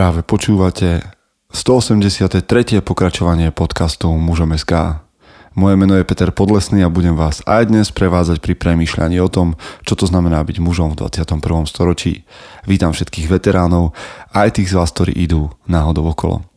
[0.00, 1.04] Práve počúvate
[1.52, 2.80] 183.
[2.80, 5.04] pokračovanie podcastov Mužom SK.
[5.52, 9.60] Moje meno je Peter Podlesný a budem vás aj dnes prevázať pri premýšľaní o tom,
[9.84, 11.44] čo to znamená byť mužom v 21.
[11.68, 12.24] storočí.
[12.64, 13.92] Vítam všetkých veteránov,
[14.32, 16.48] aj tých z vás, ktorí idú náhodou okolo.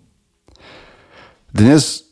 [1.52, 2.08] Dnes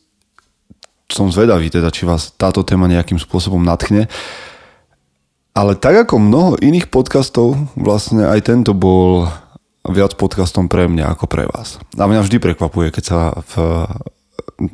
[1.08, 4.04] som zvedavý, teda, či vás táto téma nejakým spôsobom natchne,
[5.56, 9.32] ale tak ako mnoho iných podcastov, vlastne aj tento bol
[9.88, 11.82] viac podcastom pre mňa ako pre vás.
[11.98, 13.52] A mňa vždy prekvapuje, keď sa v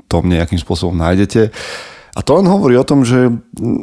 [0.09, 1.49] tom nejakým spôsobom nájdete.
[2.19, 3.31] A to len hovorí o tom, že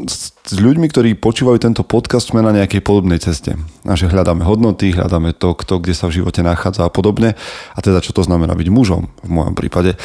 [0.05, 3.55] s ľuďmi, ktorí počúvajú tento podcast, sme na nejakej podobnej ceste.
[3.87, 7.39] A že hľadáme hodnoty, hľadáme to, kto kde sa v živote nachádza a podobne.
[7.73, 9.95] A teda, čo to znamená byť mužom v mojom prípade.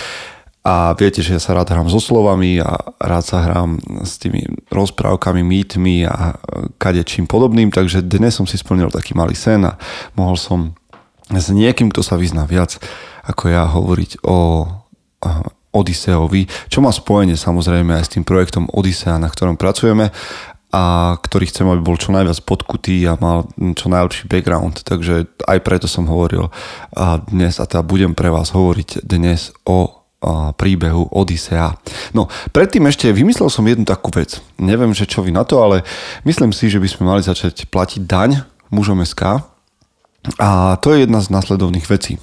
[0.61, 4.45] A viete, že ja sa rád hrám so slovami a rád sa hrám s tými
[4.69, 6.37] rozprávkami, mýtmi a
[6.77, 9.81] kadečím podobným, takže dnes som si splnil taký malý sen a
[10.21, 10.77] mohol som
[11.31, 12.83] s niekým, kto sa vyzná viac
[13.21, 14.67] ako ja hovoriť o
[15.71, 20.11] Odiseovi, čo má spojenie samozrejme aj s tým projektom Odisea, na ktorom pracujeme
[20.71, 24.83] a ktorý chcem, aby bol čo najviac podkutý a mal čo najlepší background.
[24.87, 26.51] Takže aj preto som hovoril
[26.95, 30.03] a dnes, a teda budem pre vás hovoriť dnes o
[30.55, 31.75] príbehu Odisea.
[32.13, 34.39] No, predtým ešte vymyslel som jednu takú vec.
[34.61, 35.83] Neviem, že čo vy na to, ale
[36.29, 39.43] myslím si, že by sme mali začať platiť daň mužom SK
[40.37, 42.21] a to je jedna z následovných vecí.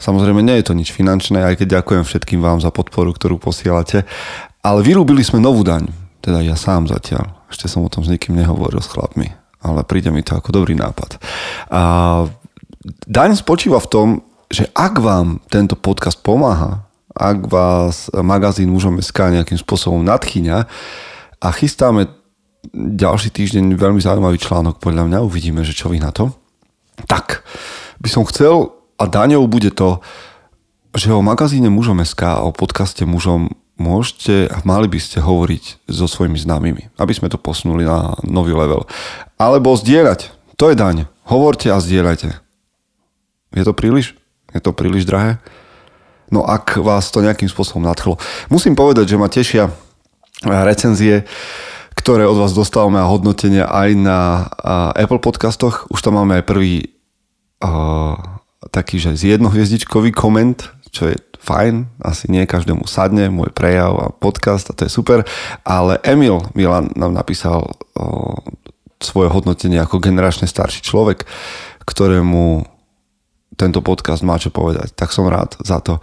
[0.00, 4.08] Samozrejme, nie je to nič finančné, aj keď ďakujem všetkým vám za podporu, ktorú posielate,
[4.64, 5.92] ale vyrúbili sme novú daň,
[6.24, 7.36] teda ja sám zatiaľ.
[7.52, 9.28] Ešte som o tom s nikým nehovoril s chlapmi,
[9.60, 11.20] ale príde mi to ako dobrý nápad.
[11.68, 11.82] A
[13.04, 14.08] daň spočíva v tom,
[14.48, 20.64] že ak vám tento podcast pomáha, ak vás magazín Mužom SK nejakým spôsobom nadchýňa
[21.44, 22.08] a chystáme
[22.72, 26.32] ďalší týždeň veľmi zaujímavý článok, podľa mňa uvidíme, že čo vy na to,
[27.06, 27.44] tak
[28.00, 30.04] by som chcel, a daňou bude to,
[30.92, 33.48] že o magazíne Mužom SK a o podcaste Mužom
[33.80, 38.52] môžete a mali by ste hovoriť so svojimi známymi, aby sme to posunuli na nový
[38.52, 38.84] level.
[39.40, 40.36] Alebo zdieľať.
[40.60, 41.08] To je daň.
[41.24, 42.28] Hovorte a zdieľajte.
[43.56, 44.12] Je to príliš?
[44.52, 45.40] Je to príliš drahé?
[46.28, 48.20] No ak vás to nejakým spôsobom nadchlo.
[48.52, 49.72] Musím povedať, že ma tešia
[50.44, 51.24] recenzie
[52.00, 54.48] ktoré od vás dostávame a hodnotenia aj na
[54.96, 55.84] Apple podcastoch.
[55.92, 56.96] Už tam máme aj prvý
[57.60, 58.16] uh,
[58.72, 64.06] taký, že z jednohviezdičkový koment, čo je fajn, asi nie každému sadne, môj prejav a
[64.16, 65.28] podcast a to je super,
[65.60, 68.40] ale Emil Milan nám napísal uh,
[68.96, 71.28] svoje hodnotenie ako generačne starší človek,
[71.84, 72.64] ktorému
[73.60, 74.96] tento podcast má čo povedať.
[74.96, 76.00] Tak som rád za to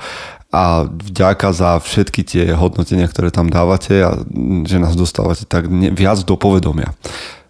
[0.58, 4.18] a vďaka za všetky tie hodnotenia, ktoré tam dávate a
[4.66, 6.98] že nás dostávate tak viac do povedomia.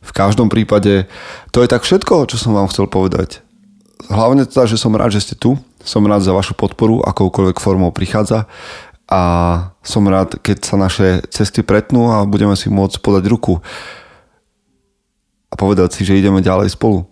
[0.04, 1.08] V každom prípade
[1.56, 3.40] to je tak všetko, čo som vám chcel povedať.
[4.12, 5.56] Hlavne teda, že som rád, že ste tu.
[5.88, 8.44] Som rád za vašu podporu, akoukoľvek formou prichádza
[9.08, 9.22] a
[9.88, 13.64] som rád, keď sa naše cesty pretnú a budeme si môcť podať ruku
[15.48, 17.08] a povedať si, že ideme ďalej spolu.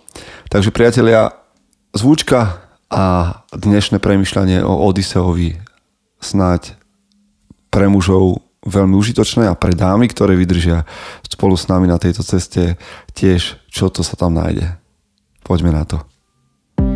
[0.52, 1.32] Takže priatelia,
[1.96, 2.60] zvučka
[2.92, 3.04] a
[3.56, 5.65] dnešné premyšľanie o Odiseovi
[6.26, 6.74] snáď
[7.70, 10.90] pre mužov veľmi užitočné a pre dámy, ktoré vydržia
[11.30, 12.82] spolu s nami na tejto ceste
[13.14, 14.74] tiež, čo to sa tam nájde.
[15.46, 16.02] Poďme na to.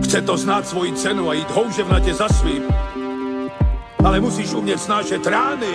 [0.01, 2.65] Chce to znáť svoji cenu a ísť houževnate za svým.
[4.01, 5.73] Ale musíš umieť snášať rány.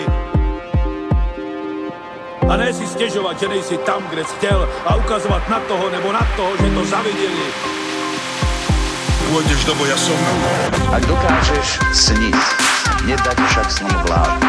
[2.45, 6.09] A ne si stiežovať, že nejsi tam, kde si chtěl a ukazovať na toho nebo
[6.13, 7.84] na toho, že to zavideli.
[9.31, 10.19] Pôjdeš do boja som.
[10.93, 12.39] Ak dokážeš sniť,
[13.09, 14.41] nedať však sním vlád.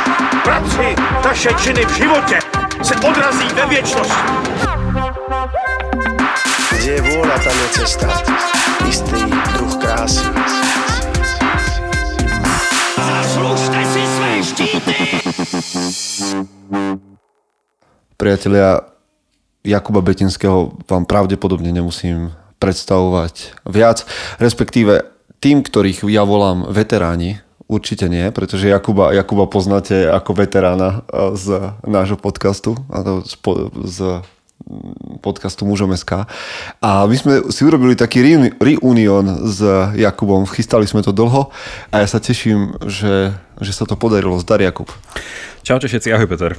[0.43, 2.37] Práci taše činy v živote
[2.83, 4.29] se odrazí ve věčnosti.
[6.75, 8.07] Kde je vôľa, tam je cesta.
[8.85, 9.21] Istý
[9.57, 10.25] druh krásy.
[12.99, 14.95] Zaslužte si své štíty!
[18.15, 18.79] Priatelia,
[19.65, 22.31] Jakuba Betinského vám pravdepodobne nemusím
[22.65, 24.03] predstavovať viac,
[24.41, 25.05] respektíve
[25.39, 31.01] tým, ktorých ja volám veteráni, Určite nie, pretože Jakuba, Jakuba poznáte ako veterána
[31.33, 32.77] z nášho podcastu,
[33.25, 33.41] z,
[33.89, 33.97] z
[35.25, 36.29] podcastu Mužom SK.
[36.77, 38.21] A my sme si urobili taký
[38.61, 39.65] reunion s
[39.97, 41.49] Jakubom, chystali sme to dlho
[41.89, 44.37] a ja sa teším, že, že sa to podarilo.
[44.37, 44.93] Zdar Jakub.
[45.65, 46.53] Čaute všetci, ahoj Peter.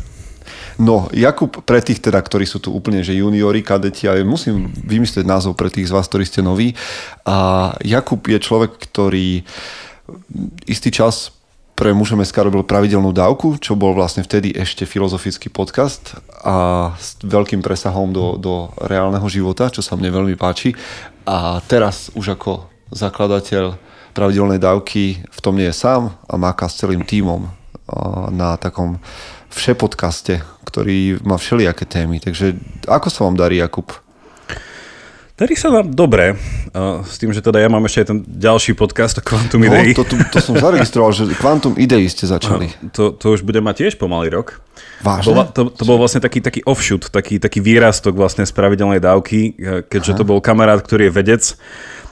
[0.77, 5.25] No, Jakub, pre tých teda, ktorí sú tu úplne, že juniori, kadeti, ale musím vymyslieť
[5.25, 6.77] názov pre tých z vás, ktorí ste noví.
[7.25, 9.41] A Jakub je človek, ktorý
[10.69, 11.33] istý čas
[11.77, 17.21] pre mužom SK robil pravidelnú dávku, čo bol vlastne vtedy ešte filozofický podcast a s
[17.21, 20.73] veľkým presahom do, do reálneho života, čo sa mne veľmi páči.
[21.29, 22.65] A teraz už ako
[22.97, 23.77] zakladateľ
[24.17, 27.53] pravidelnej dávky v tom nie je sám a máka s celým tímom
[28.33, 28.97] na takom
[29.57, 32.21] všepodcaste, ktorý má všelijaké témy.
[32.21, 33.89] Takže ako sa vám darí, Jakub?
[35.37, 36.33] Darí sa vám dobre,
[37.05, 39.93] s tým, že teda ja mám ešte aj ten ďalší podcast o Quantum no, Idei.
[39.93, 42.73] To, to, to som zaregistroval, že Quantum Idei ste začali.
[42.73, 44.65] Uh, to, to už bude mať tiež pomalý rok.
[45.05, 45.53] Vážne?
[45.53, 49.61] To, to, to bol vlastne taký, taký offshoot, taký, taký výrastok vlastne z pravidelnej dávky,
[49.93, 50.19] keďže Aha.
[50.21, 51.43] to bol kamarát, ktorý je vedec,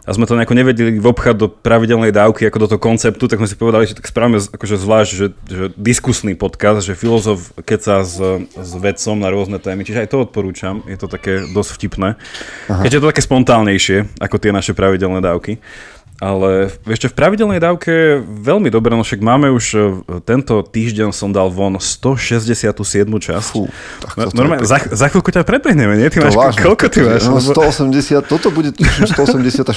[0.04, 3.48] a sme to nejako nevedeli vobchať do pravidelnej dávky, ako do toho konceptu, tak sme
[3.48, 8.20] si povedali, že tak spravíme akože zvlášť, že, že diskusný podcast, že filozof keca s,
[8.52, 12.20] s vedcom na rôzne témy, čiže aj to odporúčam, je to také dosť vtipné.
[12.68, 12.84] Aha.
[12.84, 15.64] Keďže je to také spontálnejšie, ako tie naše pravidelné dávky.
[16.22, 19.78] Ale ešte v pravidelnej dávke veľmi dobre, no však máme už e,
[20.22, 22.70] tento týždeň som dal von 167.
[23.02, 23.42] časť.
[23.42, 23.66] Fú,
[23.98, 26.06] tak no, normálne, za, za chvíľku ťa predbehneme, nie?
[26.14, 27.26] Ty to máš, vážne, koľko ty máš?
[27.26, 29.74] No, 180, toto bude 184.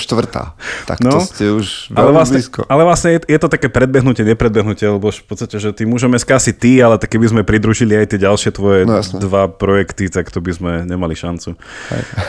[0.85, 2.69] Tak no, to ste už ale vlastne, blízko.
[2.69, 6.53] Ale vlastne je, je to také predbehnutie, nepredbehnutie, lebo v podstate, že ty môžeme skasi
[6.53, 10.37] ty, ale tak keby sme pridružili aj tie ďalšie tvoje no, dva projekty, tak to
[10.37, 11.57] by sme nemali šancu.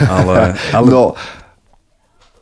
[0.01, 0.89] Ale, ale...
[0.89, 1.13] No,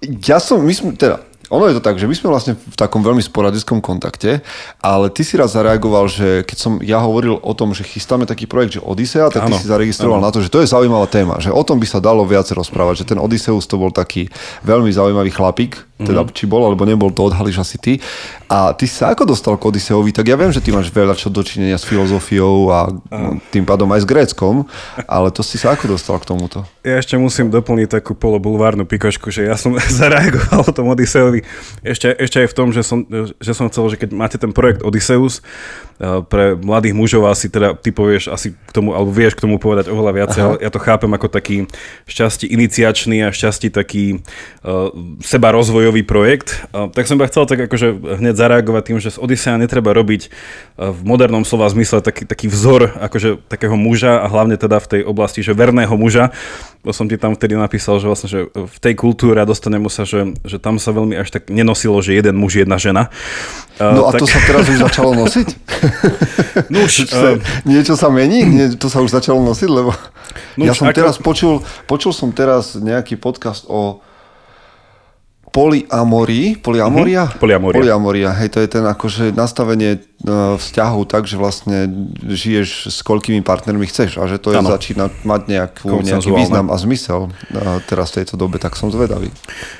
[0.07, 1.19] ja som, my sme, teda,
[1.51, 4.43] ono je to tak, že my sme vlastne v takom veľmi sporadickom kontakte,
[4.83, 8.51] ale ty si raz zareagoval, že keď som ja hovoril o tom, že chystáme taký
[8.51, 10.27] projekt, že Odisea, tak ty ano, si zaregistroval ano.
[10.27, 13.07] na to, že to je zaujímavá téma, že o tom by sa dalo viac rozprávať,
[13.07, 14.27] že ten Odysseus to bol taký
[14.67, 16.37] veľmi zaujímavý chlapík, teda mm-hmm.
[16.37, 17.93] či bol alebo nebol, to odhalíš asi ty.
[18.47, 20.13] A ty sa ako dostal k Odiseovi?
[20.13, 23.41] Tak ja viem, že ty máš veľa čo dočinenia s filozofiou a uh.
[23.51, 24.69] tým pádom aj s Gréckom,
[25.09, 26.69] ale to si sa ako dostal k tomuto?
[26.85, 31.43] Ja ešte musím doplniť takú polobulvárnu pikošku, že ja som zareagoval o tom Odiseovi
[31.81, 33.03] ešte, ešte aj v tom, že som,
[33.41, 35.41] že som chcel, že keď máte ten projekt Odysseus,
[35.97, 39.57] Eh, pre mladých mužov asi teda ty povieš asi k tomu, alebo vieš k tomu
[39.57, 41.65] povedať oveľa viac, ale ja to chápem ako taký
[42.05, 44.21] šťastí iniciačný a šťastí taký
[44.61, 44.93] uh,
[45.25, 46.67] seba rozvojový projekt.
[46.75, 50.91] Tak som iba chcel tak akože hneď zareagovať tým, že z Odisea netreba robiť uh,
[50.91, 55.01] v modernom slova zmysle taký, taký vzor akože takého muža a hlavne teda v tej
[55.07, 56.35] oblasti, že verného muža.
[56.83, 60.03] To som ti tam vtedy napísal, že vlastne, že v tej kultúre a dostaneme sa,
[60.03, 63.15] že, že tam sa veľmi až tak nenosilo, že jeden muž, jedna žena.
[63.79, 64.23] No a tak...
[64.23, 65.49] to sa teraz už začalo nosiť?
[66.73, 67.37] No už, uh...
[67.69, 68.43] Niečo sa mení?
[68.43, 69.93] Nie, to sa už začalo nosiť, lebo
[70.57, 70.97] no ja som ako...
[70.97, 74.01] teraz počul, počul som teraz nejaký podcast o
[75.57, 77.33] polyamorii, polyamoria?
[77.33, 77.41] Mm-hmm.
[77.41, 77.79] Polyamoria.
[77.81, 81.89] Polyamoria, hej, to je ten akože nastavenie uh, vzťahu tak, že vlastne
[82.29, 84.69] žiješ s koľkými partnermi chceš a že to je ano.
[84.69, 89.33] začína mať nejakú, nejaký význam a zmysel uh, teraz v tejto dobe, tak som zvedavý.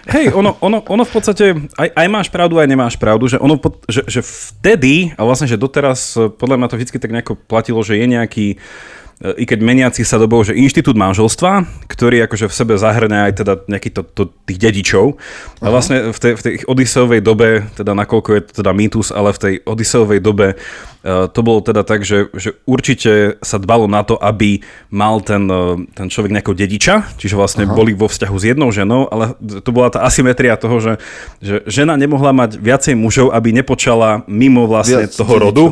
[0.09, 3.61] Hej, ono, ono, ono v podstate, aj, aj máš pravdu, aj nemáš pravdu, že, ono,
[3.85, 8.01] že, že vtedy, a vlastne, že doteraz, podľa mňa to vždy tak nejako platilo, že
[8.01, 8.47] je nejaký
[9.17, 13.53] i keď meniaci sa dobou, že inštitút manželstva, ktorý akože v sebe zahrňa aj teda
[13.65, 15.17] nejaký to, to, tých dedičov.
[15.65, 19.33] A vlastne v tej, v tej Odiseovej dobe, teda nakoľko je to teda mýtus, ale
[19.33, 24.05] v tej Odiseovej dobe uh, to bolo teda tak, že, že určite sa dbalo na
[24.05, 24.61] to, aby
[24.93, 27.73] mal ten, uh, ten človek nejakého dediča, čiže vlastne Aha.
[27.73, 29.33] boli vo vzťahu s jednou ženou, ale
[29.65, 30.93] to bola tá asymetria toho, že,
[31.41, 35.45] že žena nemohla mať viacej mužov, aby nepočala mimo vlastne Viac toho dedičov.
[35.49, 35.67] rodu,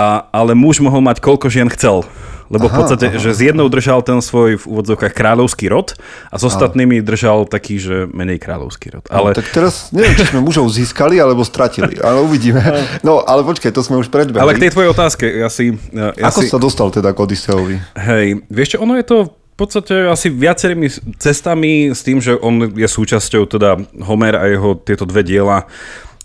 [0.00, 2.08] a, ale muž mohol mať koľko žien chcel.
[2.52, 3.20] Lebo aha, v podstate, aha.
[3.20, 5.96] že z jednou držal ten svoj v úvodzovkách kráľovský rod
[6.28, 9.04] a s ostatnými držal taký, že menej kráľovský rod.
[9.08, 9.32] Ale...
[9.32, 12.62] No, tak teraz neviem, či sme mužov získali alebo stratili, ale uvidíme.
[13.04, 14.40] No, ale počkaj, to sme už predbehli.
[14.40, 15.76] Ale k tej tvojej otázke, ja si...
[15.92, 16.48] Ja Ako si...
[16.48, 17.76] sa dostal teda k Odiseovi?
[17.96, 20.88] Hej, vieš čo, ono je to v podstate asi viacerými
[21.20, 25.70] cestami s tým, že on je súčasťou teda Homer a jeho tieto dve diela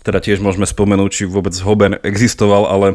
[0.00, 2.86] teda tiež môžeme spomenúť, či vôbec Homer existoval, ale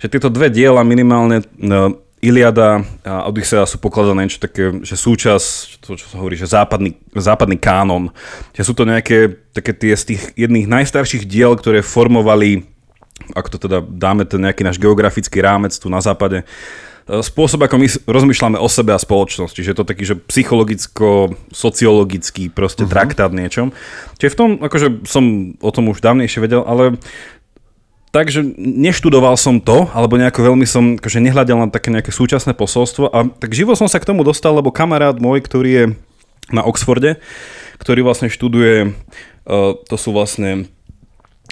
[0.00, 5.84] že tieto dve diela minimálne no, Iliada a Odyssea sú pokladané niečo také, že súčasť,
[5.84, 8.08] to čo sa hovorí, že západný, západný kánon.
[8.56, 12.64] Že sú to nejaké také tie z tých jedných najstarších diel, ktoré formovali,
[13.36, 16.44] ak to teda dáme ten nejaký náš geografický rámec tu na západe, e,
[17.20, 19.52] spôsob, ako my rozmýšľame o sebe a spoločnosť.
[19.52, 22.96] Čiže je to taký, že psychologicko-sociologický proste uh-huh.
[22.96, 23.76] traktát niečom.
[24.16, 26.96] Čiže v tom, akože som o tom už dávnejšie vedel, ale
[28.14, 33.10] Takže neštudoval som to, alebo nejako veľmi som akože nehľadal na také nejaké súčasné posolstvo
[33.10, 35.84] a tak živo som sa k tomu dostal, lebo kamarát môj, ktorý je
[36.54, 37.18] na Oxforde,
[37.82, 38.94] ktorý vlastne študuje,
[39.50, 40.70] uh, to sú vlastne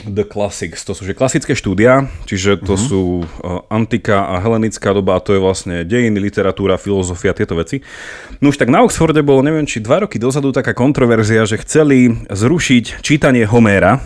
[0.06, 2.86] The Classics, to sú že klasické štúdia, čiže to uh-huh.
[2.86, 7.82] sú uh, antika a helenická doba, a to je vlastne dejiny, literatúra, filozofia, tieto veci.
[8.42, 12.26] No už tak na Oxforde bolo, neviem, či dva roky dozadu taká kontroverzia, že chceli
[12.26, 14.02] zrušiť čítanie Homéra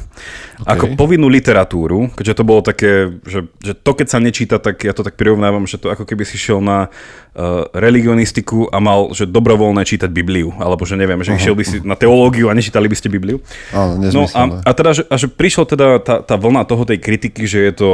[0.56, 0.72] Okay.
[0.72, 4.96] Ako povinnú literatúru, keďže to bolo také, že, že to keď sa nečíta, tak ja
[4.96, 9.28] to tak prirovnávam, že to ako keby si šiel na uh, religionistiku a mal, že
[9.28, 11.40] dobrovoľné čítať Bibliu, alebo že neviem, že uh-huh.
[11.44, 13.44] išiel by si na teológiu a nečítali by ste Bibliu.
[13.68, 17.04] Áno, no a, a teda, že, a že prišlo teda tá, tá vlna toho tej
[17.04, 17.90] kritiky, že je to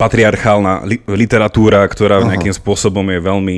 [0.00, 2.32] patriarchálna li, literatúra, ktorá uh-huh.
[2.32, 3.56] nejakým spôsobom je veľmi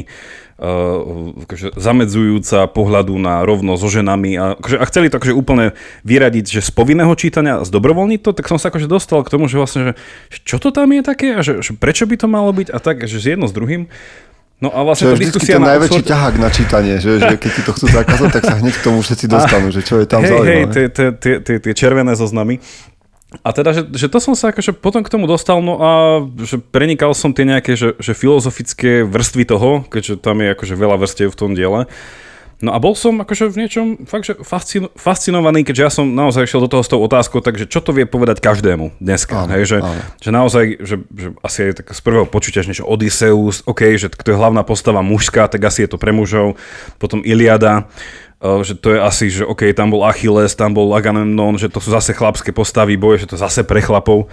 [0.56, 5.76] akože zamedzujúca pohľadu na rovno so ženami a, akože, a chceli to akože úplne
[6.08, 9.52] vyradiť, že z povinného čítania a zdobrovoľniť to, tak som sa akože dostal k tomu,
[9.52, 9.92] že vlastne,
[10.32, 12.78] že čo to tam je také a že, že prečo by to malo byť a
[12.80, 13.92] tak, že jedno s druhým.
[14.56, 16.12] No a vlastne to je diskusia ten na najväčší Oxford...
[16.16, 19.04] ťahák na čítanie, že, že keď ti to chcú zakázať, tak sa hneď k tomu
[19.04, 20.72] všetci dostanú, že čo je tam hej, zaujímavé.
[20.72, 22.64] Hej, tie červené zoznamy.
[23.26, 25.90] A teda, že, že to som sa akože potom k tomu dostal, no a
[26.46, 30.96] že prenikal som tie nejaké že, že filozofické vrstvy toho, keďže tam je akože veľa
[31.02, 31.90] vrstiev v tom diele.
[32.56, 36.48] No a bol som akože v niečom fakt, že fascino, fascinovaný, keďže ja som naozaj
[36.48, 39.76] šiel do toho s tou otázkou, takže čo to vie povedať každému dneska, áno, hej,
[39.76, 40.02] že, áno.
[40.16, 44.08] že naozaj, že, že asi je tak z prvého počutia, že niečo Odysseus, OK, že
[44.08, 46.56] kto je hlavná postava mužská, tak asi je to pre mužov,
[46.96, 47.92] potom Iliada,
[48.40, 51.92] že to je asi, že OK, tam bol Achilles, tam bol Agamemnon, že to sú
[51.92, 54.32] zase chlapské postavy boje, že to zase pre chlapov.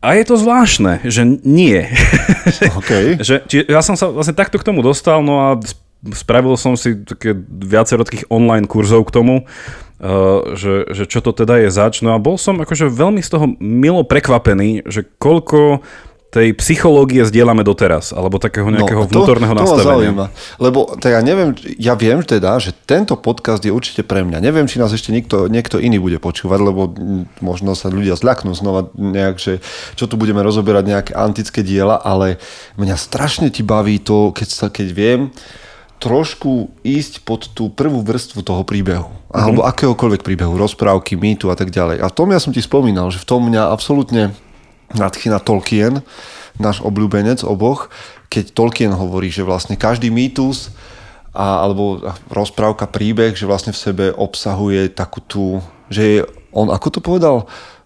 [0.00, 1.82] A je to zvláštne, že nie.
[2.80, 3.20] Okay.
[3.20, 5.48] že, či, ja som sa vlastne takto k tomu dostal, no a
[6.16, 11.36] spravil som si také viacero takých online kurzov k tomu, uh, že, že čo to
[11.36, 12.00] teda je zač.
[12.00, 15.84] No a bol som akože veľmi z toho milo prekvapený, že koľko
[16.30, 19.90] tej psychológie zdieľame doteraz, alebo takého no, nejakého no, to, vnútorného to nastavenia.
[19.90, 20.26] Zaujíma,
[20.62, 24.38] lebo to ja neviem, ja viem teda, že tento podcast je určite pre mňa.
[24.38, 26.94] Neviem, či nás ešte niekto, niekto iný bude počúvať, lebo
[27.42, 29.58] možno sa ľudia zľaknú znova nejak, že
[29.98, 32.38] čo tu budeme rozoberať nejaké antické diela, ale
[32.78, 35.20] mňa strašne ti baví to, keď, sa, keď viem,
[36.00, 39.12] trošku ísť pod tú prvú vrstvu toho príbehu.
[39.12, 39.36] Mm-hmm.
[39.36, 42.00] Alebo akéhokoľvek príbehu, rozprávky, mýtu a tak ďalej.
[42.00, 44.32] A tom ja som ti spomínal, že v tom mňa absolútne
[44.96, 46.00] nadchýna Tolkien,
[46.56, 47.92] náš obľúbenec oboch,
[48.32, 50.72] keď Tolkien hovorí, že vlastne každý mýtus
[51.30, 52.02] a, alebo
[52.32, 55.44] rozprávka, príbeh, že vlastne v sebe obsahuje takú tú,
[55.92, 57.36] že je, on ako to povedal?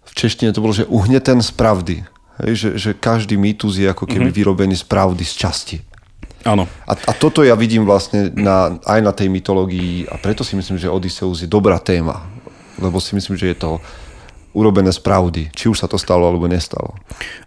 [0.07, 2.07] V češtine to bolo, že uhne ten z pravdy.
[2.41, 4.39] Hej, že, že každý mýtus je ako keby mm-hmm.
[4.39, 5.77] vyrobený z pravdy, z časti.
[6.45, 6.69] Áno.
[6.85, 10.77] A, a toto ja vidím vlastne na, aj na tej mytológii a preto si myslím,
[10.77, 12.29] že Odysseus je dobrá téma.
[12.77, 13.71] Lebo si myslím, že je to
[14.55, 16.95] urobené z pravdy, či už sa to stalo alebo nestalo.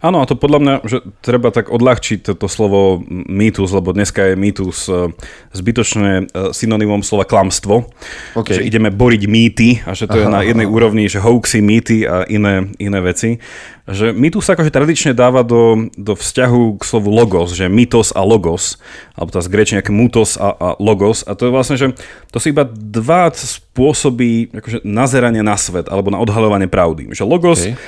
[0.04, 4.34] Áno, a to podľa mňa, že treba tak odľahčiť to slovo mýtus, lebo dneska je
[4.36, 5.16] mýtus e,
[5.56, 7.88] zbytočné e, synonymom slova klamstvo.
[8.36, 8.60] Okay.
[8.60, 10.74] Že ideme boriť mýty a že to aha, je na jednej aha.
[10.76, 13.40] úrovni, že hoaxy, mýty a iné, iné veci
[13.88, 18.20] že tu sa akože tradične dáva do, do vzťahu k slovu logos, že mytos a
[18.20, 18.76] logos,
[19.16, 21.24] alebo tá z grečne nejaké mutos a, a logos.
[21.24, 21.96] A to je vlastne, že
[22.28, 27.08] to sú iba dva spôsoby akože nazerania na svet, alebo na odhaľovanie pravdy.
[27.16, 27.80] Že logos okay.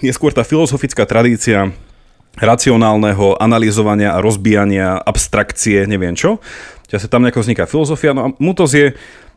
[0.00, 1.68] je skôr tá filozofická tradícia
[2.36, 6.40] racionálneho analyzovania a rozbijania, abstrakcie, neviem čo.
[6.86, 8.14] Čiže tam nejako vzniká filozofia.
[8.14, 8.94] No a mutos je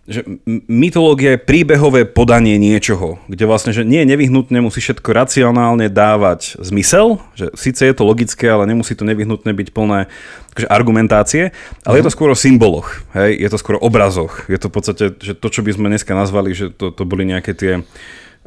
[0.10, 0.26] že
[0.66, 7.22] mytológia je príbehové podanie niečoho, kde vlastne, že nie nevyhnutne musí všetko racionálne dávať zmysel,
[7.38, 10.10] že síce je to logické, ale nemusí to nevyhnutne byť plné
[10.58, 11.54] akože argumentácie,
[11.86, 12.18] ale je to mhm.
[12.18, 13.38] skôr o symboloch, hej?
[13.38, 16.18] je to skôr o obrazoch, je to v podstate, že to, čo by sme dneska
[16.18, 17.86] nazvali, že to, to boli nejaké tie uh,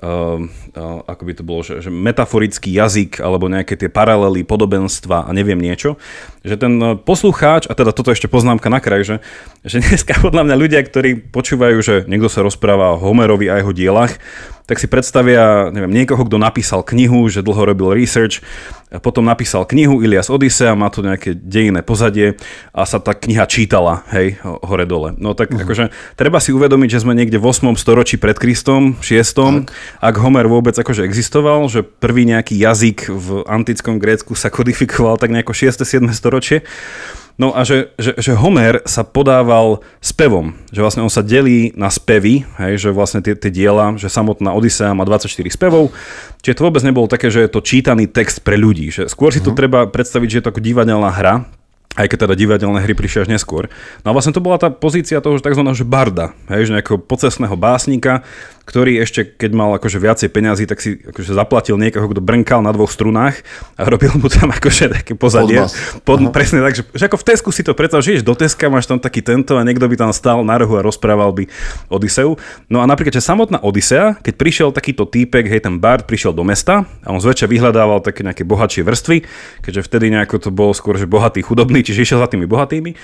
[0.03, 0.43] uh,
[1.07, 5.59] ako by to bolo, že, že metaforický jazyk alebo nejaké tie paralely, podobenstva a neviem
[5.59, 5.95] niečo,
[6.43, 9.17] že ten uh, poslucháč, a teda toto ešte poznámka na kraj, že,
[9.63, 13.71] že dneska podľa mňa ľudia, ktorí počúvajú, že niekto sa rozpráva o Homerovi a jeho
[13.71, 14.19] dielach,
[14.73, 18.41] tak si predstavia, neviem, niekoho, kto napísal knihu, že dlho robil research,
[18.89, 22.41] a potom napísal knihu Ilias Odisea, má tu nejaké dejinné pozadie
[22.73, 25.13] a sa tá kniha čítala, hej, hore dole.
[25.21, 25.65] No tak uh-huh.
[25.65, 27.77] akože treba si uvedomiť, že sme niekde v 8.
[27.77, 29.13] storočí pred Kristom, 6.
[29.13, 29.73] Tak.
[30.01, 35.33] Ak Homer vôbec akože existoval, že prvý nejaký jazyk v antickom Grécku sa kodifikoval tak
[35.33, 35.85] nejako 6.
[35.85, 36.09] 7.
[36.17, 36.65] storočie.
[37.41, 41.89] No a že, že, že Homer sa podával spevom, že vlastne on sa delí na
[41.89, 45.91] spevy, hej, že vlastne tie, tie diela, že samotná Odisea má 24 spevov,
[46.45, 49.41] čiže to vôbec nebolo také, že je to čítaný text pre ľudí, že skôr si
[49.41, 49.49] uh-huh.
[49.49, 49.59] to mhm.
[49.59, 51.49] treba predstaviť, že je to ako divadelná hra,
[51.93, 53.69] aj keď teda divadelné hry prišli až neskôr.
[54.01, 55.65] No a vlastne to bola tá pozícia toho tzv.
[55.85, 58.25] barda, hej, že nejakého pocesného básnika,
[58.63, 62.71] ktorý ešte, keď mal akože viacej peňazí, tak si akože zaplatil niekoho, kto brnkal na
[62.71, 63.43] dvoch strunách
[63.75, 65.67] a robil mu tam akože také pozadie.
[66.07, 68.87] Pod, presne tak, že, že ako v Tesku si to predstav, že do Teska, máš
[68.87, 71.51] tam taký tento a niekto by tam stál na rohu a rozprával by
[71.91, 72.39] Odiseu.
[72.71, 76.47] No a napríklad, že samotná Odisea, keď prišiel takýto týpek, hej, ten Bard prišiel do
[76.47, 79.27] mesta a on zväčša vyhľadával také nejaké bohatšie vrstvy,
[79.67, 82.95] keďže vtedy nejako to bol skôr, že bohatý, chudobný, čiže išiel za tými bohatými.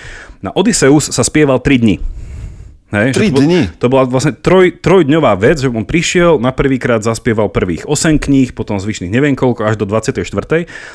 [0.46, 1.98] Na Odysseus sa spieval 3 dní.
[2.88, 3.68] Hej, Tri to, dni.
[3.76, 8.56] to bola vlastne troj, trojdňová vec, že on prišiel, na prvýkrát zaspieval prvých 8 kníh,
[8.56, 10.24] potom zvyšných neviem koľko, až do 24.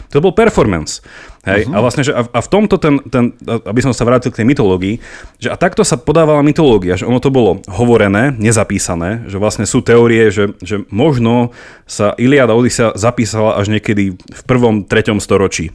[0.09, 1.05] To bol performance.
[1.45, 1.77] Hej, uh-huh.
[1.77, 4.47] a vlastne, že a, a v tomto ten, ten, aby som sa vrátil k tej
[4.49, 4.95] mytológii,
[5.37, 9.85] že a takto sa podávala mytológia, že ono to bolo hovorené, nezapísané, že vlastne sú
[9.85, 11.53] teórie, že, že možno
[11.85, 15.69] sa Iliada Odisea zapísala až niekedy v prvom, treťom storočí.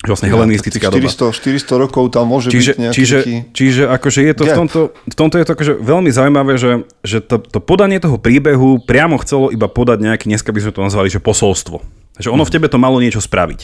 [0.00, 1.28] Že vlastne helenistická tak tých doba.
[1.28, 3.36] 400, 400 rokov tam môže Čiže, byť nejaký čiže, taký...
[3.52, 6.70] čiže akože je to v tomto, v tomto je to akože veľmi zaujímavé, že,
[7.04, 10.80] že to, to podanie toho príbehu priamo chcelo iba podať nejaký, dneska by sme to
[10.80, 11.84] nazvali, že posolstvo.
[12.16, 13.60] Že ono v tebe to malo niečo spraviť.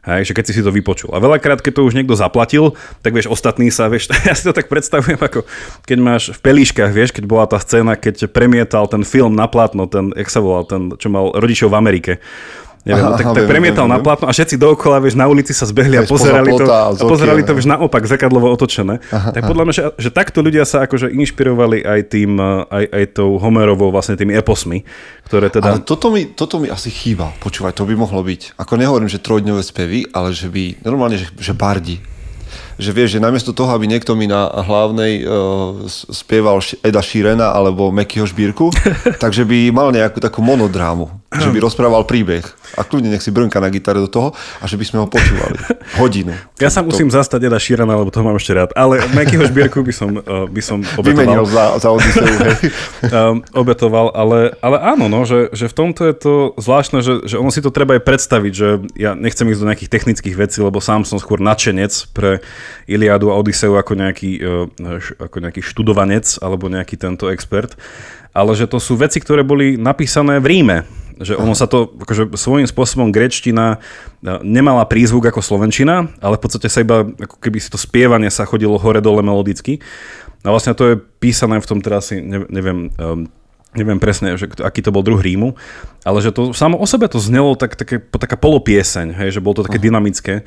[0.00, 1.12] Hej, že keď si si to vypočul.
[1.12, 2.72] A veľakrát, keď to už niekto zaplatil,
[3.04, 5.44] tak vieš, ostatní sa, vieš, ja si to tak predstavujem, ako
[5.84, 9.84] keď máš v pelíškach, vieš, keď bola tá scéna, keď premietal ten film na plátno,
[9.84, 12.12] ten, jak sa volal, ten, čo mal rodičov v Amerike.
[12.80, 15.12] Neviem, Aha, no, tak, aha, tak viem, premietal viem, na plátno a všetci dookola, vieš,
[15.12, 19.04] na ulici sa zbehli a pozerali to, a pozerali to, vieš, naopak, zrkadlovo otočené.
[19.12, 22.84] Aha, tak podľa mňa, že, že takto ľudia sa akože inšpirovali aj tým, eh, aj,
[22.88, 24.88] aj tou Homerovou vlastne tými eposmi,
[25.28, 25.76] ktoré teda...
[25.76, 27.36] Ale toto mi, toto mi asi chýba.
[27.44, 28.56] Počúvaj, to by mohlo byť.
[28.56, 32.00] Ako nehovorím, že trojdňové spevy, ale že by, normálne, že, že bardi.
[32.80, 37.92] Že vieš, že namiesto toho, aby niekto mi na hlavnej uh, spieval Eda Šírena alebo
[37.92, 38.72] Mekyho Šbírku,
[39.22, 41.19] takže by mal nejakú takú monodrámu.
[41.30, 42.42] Že by rozprával príbeh.
[42.74, 45.54] A kľudne nech si brnka na gitare do toho a že by sme ho počúvali.
[45.94, 46.34] Hodinu.
[46.58, 48.74] Ja sa musím zastať Eda Šírana, lebo toho mám ešte rád.
[48.74, 51.78] Ale Mekyho Šbírku by som, uh, by som Vymenil obetoval.
[51.78, 52.26] za, za Odiseu.
[53.14, 57.38] um, obetoval, ale, ale áno, no, že, že v tomto je to zvláštne, že, že
[57.38, 58.68] ono si to treba aj predstaviť, že
[58.98, 62.42] ja nechcem ísť do nejakých technických vecí, lebo sám som skôr nadšenec pre
[62.90, 64.42] Iliadu a Odiseu ako nejaký,
[64.98, 67.78] š- ako nejaký študovanec alebo nejaký tento expert,
[68.34, 70.78] ale že to sú veci, ktoré boli napísané v Ríme.
[71.20, 76.42] Že ono sa to, akože svojím spôsobom grečtina uh, nemala prízvuk ako slovenčina, ale v
[76.42, 79.84] podstate sa iba, ako keby si to spievanie sa chodilo hore-dole melodicky.
[80.40, 82.08] A vlastne to je písané v tom teraz
[82.48, 82.88] neviem,
[83.76, 85.54] neviem presne, že, aký to bol druh rímu,
[86.02, 89.62] ale že to samo o sebe to znelo tak, také, taká polopieseň, hej, že bolo
[89.62, 90.42] to také dynamické.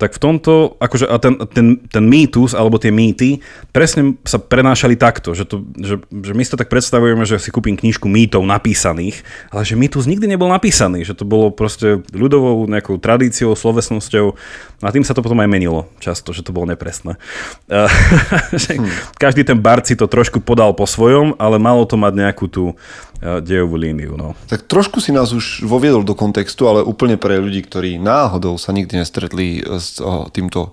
[0.00, 4.96] Tak v tomto, akože a ten, ten, ten mýtus, alebo tie mýty, presne sa prenášali
[4.96, 8.40] takto, že, to, že, že my si to tak predstavujeme, že si kúpim knižku mýtov
[8.48, 9.20] napísaných,
[9.52, 14.32] ale že mýtus nikdy nebol napísaný, že to bolo proste ľudovou nejakou tradíciou, slovesnosťou
[14.80, 17.20] a tým sa to potom aj menilo často, že to bolo nepresné.
[18.50, 18.80] Že
[19.20, 22.64] Každý ten bard si to trošku podal po svojom, ale malo to mať nejakú tú
[23.20, 24.16] dejovú líniu.
[24.16, 24.32] No.
[24.48, 28.72] Tak trošku si nás už voviedol do kontextu, ale úplne pre ľudí, ktorí náhodou sa
[28.72, 30.00] nikdy nestretli s
[30.32, 30.72] týmto,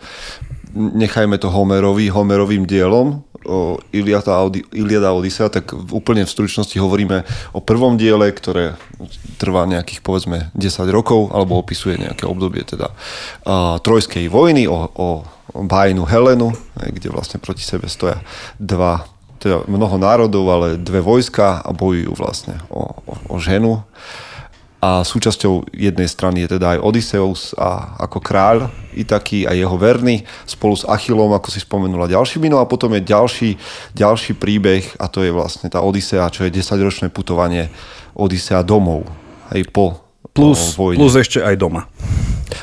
[0.73, 4.43] nechajme to Homerovi, Homerovým dielom, o Iliada,
[4.75, 7.23] Iliada Odisea, tak úplne v stručnosti hovoríme
[7.55, 8.75] o prvom diele, ktoré
[9.39, 12.91] trvá nejakých povedzme 10 rokov, alebo opisuje nejaké obdobie teda
[13.47, 15.07] a, trojskej vojny, o, o
[15.55, 18.19] bájnu Helenu, kde vlastne proti sebe stoja
[18.60, 19.07] dva
[19.38, 23.82] teda mnoho národov, ale dve vojska a bojujú vlastne o, o, o ženu.
[24.78, 30.21] A súčasťou jednej strany je teda aj Odysseus a ako kráľ Itaky a jeho verný
[30.45, 32.45] spolu s Achillom, ako si spomenula, ďalšími.
[32.45, 33.50] No a potom je ďalší,
[33.97, 37.73] ďalší príbeh a to je vlastne tá Odisea, čo je 10-ročné putovanie
[38.13, 39.10] Odisea domov.
[39.50, 39.97] Hej, po
[40.30, 41.02] Plus, vojne.
[41.02, 41.89] plus ešte aj doma.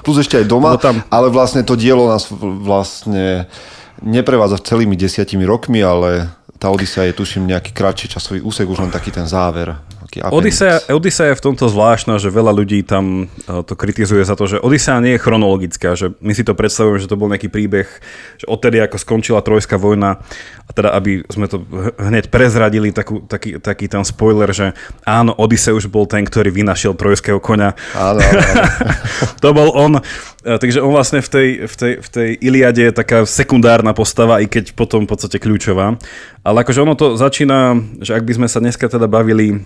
[0.07, 2.31] Plus ešte aj doma, tam- ale vlastne to dielo nás
[2.63, 3.51] vlastne
[3.99, 8.91] neprevádza celými desiatimi rokmi, ale tá Odisea je tuším nejaký kratší časový úsek, už len
[8.91, 9.77] taký ten záver.
[10.15, 10.39] Taký appendix.
[10.39, 14.47] Odisea, Odisea je v tomto zvláštna, že veľa ľudí tam eh, to kritizuje za to,
[14.47, 17.91] že Odisea nie je chronologická, že my si to predstavujeme, že to bol nejaký príbeh,
[18.39, 20.23] že odtedy ako skončila Trojská vojna,
[20.65, 21.67] a teda aby sme to
[21.99, 27.43] hneď prezradili, takú, taký, taký ten spoiler, že áno, Odysseus bol ten, ktorý vynašiel Trojského
[27.43, 27.75] koňa.
[27.99, 28.63] Áno, áno,
[29.43, 29.99] to bol on.
[30.47, 34.39] E, Takže on vlastne v tej, v, tej, v tej Iliade je taká sekundárna postava,
[34.39, 35.99] i keď potom v podstate kľúčová.
[36.47, 39.65] Ale akože ono to začína, že ak by sme sa dneska teda bavili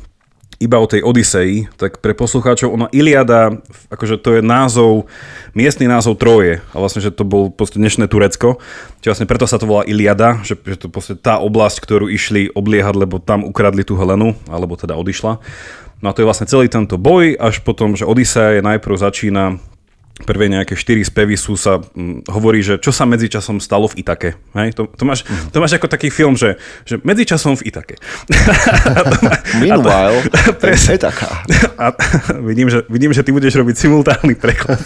[0.59, 3.63] iba o tej Odisei, tak pre poslucháčov ono Iliada,
[3.95, 5.07] akože to je názov,
[5.55, 6.59] miestny názov Troje.
[6.75, 8.59] A vlastne, že to bol proste dnešné Turecko.
[8.99, 12.51] Čiže vlastne preto sa to volá Iliada, že, že to proste tá oblasť, ktorú išli
[12.51, 15.39] obliehať, lebo tam ukradli tú Helenu, alebo teda odišla.
[16.03, 19.63] No a to je vlastne celý tento boj, až potom, že Odisea je najprv začína
[20.27, 24.31] prvé nejaké štyri spevy sú sa, hm, hovorí, že čo sa medzičasom stalo v Itake.
[24.57, 24.75] Hej?
[24.75, 27.97] To, to, máš, to máš ako taký film, že, že medzičasom v Itake.
[29.63, 30.27] Meanwhile,
[30.63, 30.99] Presne.
[30.99, 31.31] je taká.
[31.83, 31.95] A
[32.43, 34.83] vidím, že, vidím, že ty budeš robiť simultánny preklad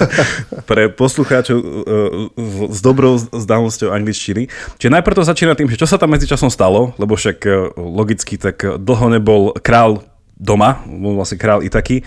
[0.68, 4.53] pre poslucháčov uh, s dobrou zdalnosťou angličtiny.
[4.77, 8.37] Čiže najprv to začína tým, že čo sa tam medzičasom stalo, lebo však uh, logicky
[8.37, 10.05] tak dlho nebol král
[10.42, 12.03] doma, bol vlastne král Itaky.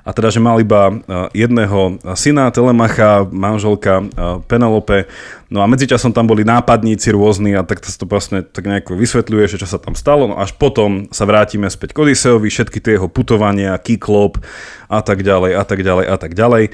[0.00, 0.96] A teda, že mal iba
[1.36, 4.04] jedného syna, Telemacha, manželka
[4.48, 5.04] Penelope,
[5.52, 9.44] no a medzičasom tam boli nápadníci rôzni a tak sa to vlastne tak nejako vysvetľuje,
[9.50, 12.96] že čo sa tam stalo, no až potom sa vrátime späť k Odiseovi, všetky tie
[12.96, 14.40] jeho putovania, Kyklop
[14.88, 16.64] a tak ďalej a tak ďalej a tak ďalej.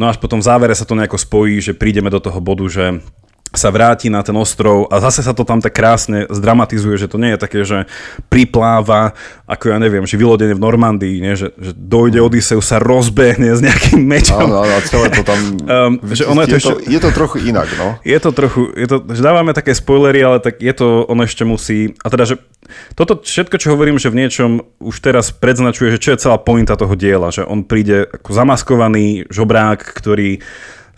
[0.00, 3.04] No až potom v závere sa to nejako spojí, že prídeme do toho bodu, že
[3.50, 7.18] sa vráti na ten ostrov a zase sa to tam tak krásne zdramatizuje, že to
[7.18, 7.90] nie je také, že
[8.30, 9.18] pripláva,
[9.50, 11.34] ako ja neviem, že vylodenie v Normandii, nie?
[11.34, 14.46] Že, že dojde Odysseus, sa rozbehne s nejakým mečom.
[14.46, 15.38] Áno, áno, celé to tam...
[15.66, 17.98] um, že ono je, to je, to, je to trochu inak, no.
[18.06, 21.42] Je to trochu, je to, že dávame také spoilery, ale tak je to, ono ešte
[21.42, 22.38] musí, a teda, že
[22.94, 26.78] toto všetko, čo hovorím, že v niečom už teraz predznačuje, že čo je celá pointa
[26.78, 30.38] toho diela, že on príde ako zamaskovaný žobrák, ktorý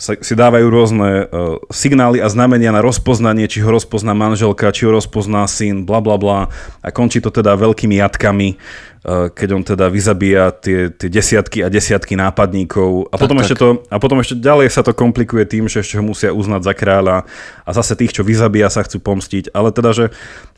[0.03, 4.91] sa, si dávajú rôzne uh, signály a znamenia na rozpoznanie, či ho rozpozná manželka, či
[4.91, 6.51] ho rozpozná syn, bla bla bla.
[6.83, 11.71] A končí to teda veľkými jatkami, uh, keď on teda vyzabíja tie, tie desiatky a
[11.71, 13.15] desiatky nápadníkov.
[13.15, 13.63] A potom, tak, ešte tak.
[13.63, 16.75] To, a potom ešte ďalej sa to komplikuje tým, že ešte ho musia uznať za
[16.75, 17.17] kráľa
[17.63, 19.55] a zase tých, čo vyzabíja, sa chcú pomstiť.
[19.55, 20.05] Ale teda, že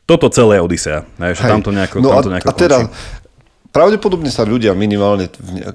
[0.09, 1.05] toto celé Odisea.
[1.21, 2.79] Hej, že tam to nejako, no tam to nejako a, a teda,
[3.75, 5.27] Pravdepodobne sa ľudia minimálne,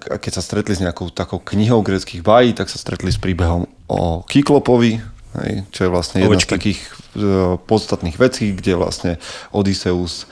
[0.08, 4.24] keď sa stretli s nejakou takou knihou greckých bájí, tak sa stretli s príbehom o
[4.24, 5.04] Kyklopovi,
[5.44, 6.48] hej, čo je vlastne jedna Ovečky.
[6.48, 9.12] z takých uh, podstatných vecí, kde vlastne
[9.52, 10.32] Odysseus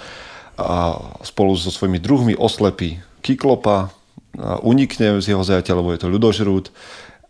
[0.56, 0.95] a
[1.27, 3.91] spolu so svojimi druhmi oslepí Kyklopa,
[4.62, 6.69] unikne z jeho zajatia, lebo je to ľudožrút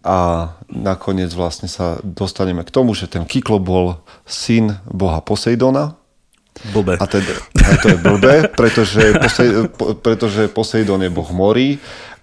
[0.03, 3.87] a nakoniec vlastne sa dostaneme k tomu, že ten Kyklop bol
[4.27, 5.95] syn boha Poseidona,
[6.73, 6.97] Blbé.
[6.97, 7.37] A teda,
[7.81, 11.77] to je blbé, pretože, Posej, po, pretože Poseidon je boh morí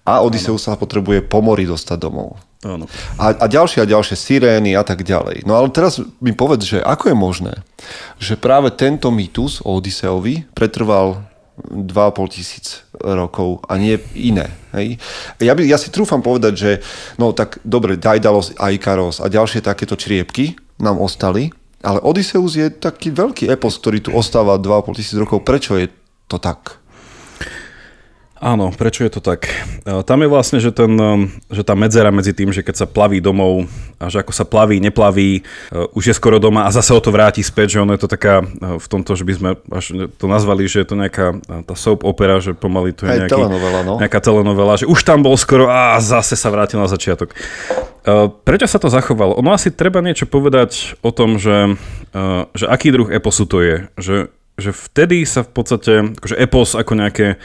[0.04, 2.36] a Odysseus sa potrebuje po mori dostať domov.
[2.64, 2.88] Áno.
[3.20, 5.44] A, a ďalšie a ďalšie sirény a tak ďalej.
[5.44, 7.54] No ale teraz mi povedz, že ako je možné,
[8.16, 11.24] že práve tento mýtus o Odysseovi pretrval
[11.70, 14.50] 2,5 tisíc rokov a nie iné.
[14.74, 14.98] Hej?
[15.38, 16.70] Ja, by, ja si trúfam povedať, že
[17.20, 22.72] no tak dobre, Daidalos a Ikaros a ďalšie takéto čriepky nám ostali, ale Odysseus je
[22.72, 25.44] taký veľký epos, ktorý tu ostáva 2,5 tisíc rokov.
[25.44, 25.92] Prečo je
[26.26, 26.83] to tak?
[28.42, 29.46] Áno, prečo je to tak?
[29.86, 32.86] E, tam je vlastne, že, ten, e, že tá medzera medzi tým, že keď sa
[32.90, 33.70] plaví domov
[34.02, 35.42] a že ako sa plaví, neplaví, e,
[35.94, 38.42] už je skoro doma a zase o to vráti späť, že ono je to taká
[38.58, 41.26] v tomto, že by sme až to nazvali, že je to nejaká
[41.62, 44.02] tá soap opera, že pomaly to je nejaký, telenovela, no.
[44.02, 47.30] nejaká telenovela, že už tam bol skoro a zase sa vrátil na začiatok.
[48.44, 49.38] Prečo sa to zachovalo?
[49.40, 51.80] Ono asi treba niečo povedať o tom, že,
[52.52, 53.76] že aký druh eposu to je.
[53.96, 54.16] Že,
[54.60, 57.40] že vtedy sa v podstate, akože epos ako nejaké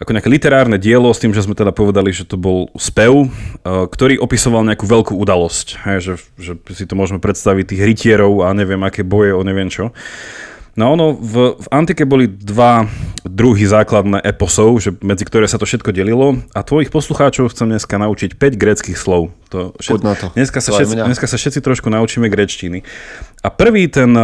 [0.00, 3.84] ako nejaké literárne dielo s tým, že sme teda povedali, že to bol spev, eh,
[3.84, 5.84] ktorý opisoval nejakú veľkú udalosť.
[5.84, 9.68] Hej, že, že si to môžeme predstaviť tých rytierov a neviem aké boje o neviem
[9.68, 9.92] čo.
[10.78, 12.88] No ono, v, v antike boli dva
[13.26, 18.00] druhy základné eposov, že medzi ktoré sa to všetko delilo a tvojich poslucháčov chcem dneska
[18.00, 19.34] naučiť 5 gréckých slov.
[19.52, 20.26] To všet, to.
[20.32, 22.86] Dneska sa, všetci, dneska sa všetci trošku naučíme gréčtiny.
[23.44, 24.14] A prvý ten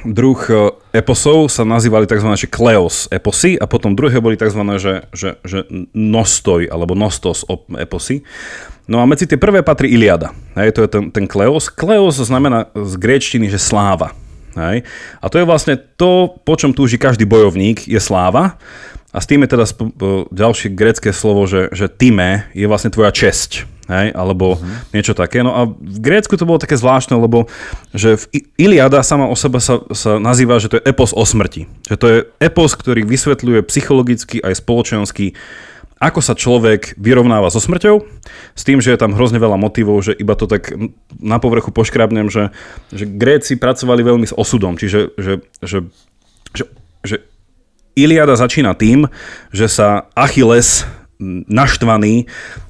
[0.00, 0.52] druh e,
[0.96, 2.28] eposov sa nazývali tzv.
[2.32, 4.62] Že kleos eposy a potom druhé boli tzv.
[4.80, 5.58] Že, že, že
[5.92, 7.44] nostoj alebo nostos
[7.76, 8.24] eposy.
[8.90, 10.34] No a medzi tie prvé patrí Iliada.
[10.58, 11.70] Hej, to je ten, ten kleos.
[11.70, 14.10] Kleos znamená z gréčtiny, že sláva.
[14.58, 14.84] Hej.
[15.22, 18.60] A to je vlastne to, po čom túži každý bojovník, je sláva.
[19.12, 19.92] A s tým je teda sp-
[20.32, 24.94] ďalšie grecké slovo, že, že time je vlastne tvoja česť hej, alebo uh-huh.
[24.94, 25.44] niečo také.
[25.44, 27.50] No a v Grécku to bolo také zvláštne, lebo
[27.92, 28.24] že v
[28.56, 31.68] Iliada sama o sebe sa, sa nazýva, že to je epos o smrti.
[31.90, 35.34] Že to je epos, ktorý vysvetľuje psychologicky aj spoločensky,
[36.02, 38.02] ako sa človek vyrovnáva so smrťou,
[38.58, 40.74] s tým, že je tam hrozne veľa motivov, že iba to tak
[41.22, 42.50] na povrchu poškrabnem, že,
[42.90, 45.78] že Gréci pracovali veľmi s osudom, čiže že, že,
[46.58, 46.64] že,
[47.06, 47.16] že
[47.92, 49.08] Iliada začína tým,
[49.52, 50.88] že sa Achilles
[51.46, 52.24] naštvaný, e,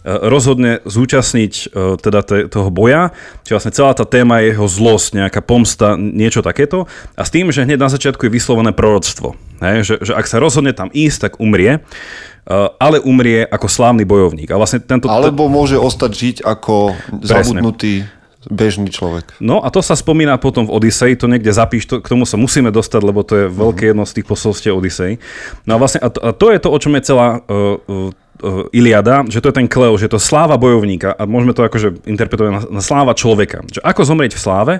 [0.04, 2.20] rozhodne zúčastniť e, teda
[2.52, 6.84] toho boja, čiže vlastne celá tá téma je jeho zlosť, nejaká pomsta, niečo takéto
[7.16, 10.36] a s tým, že hneď na začiatku je vyslovené proroctvo, hej, že, že ak sa
[10.36, 14.52] rozhodne tam ísť, tak umrie, e, ale umrie ako slávny bojovník.
[14.52, 17.24] A vlastne tento, Alebo môže ostať žiť ako Presne.
[17.24, 17.94] zabudnutý
[18.50, 19.38] bežný človek.
[19.38, 22.40] No a to sa spomína potom v Odisei, to niekde zapíš, to, k tomu sa
[22.40, 25.20] musíme dostať, lebo to je veľké jedno z tých posolstiev Odisei.
[25.68, 28.10] No a vlastne a to, a to je to, o čom je celá uh,
[28.70, 32.50] Iliada, že to je ten Kleo, že to sláva bojovníka a môžeme to akože interpretovať
[32.50, 33.62] na, na sláva človeka.
[33.70, 34.74] Že ako zomrieť v sláve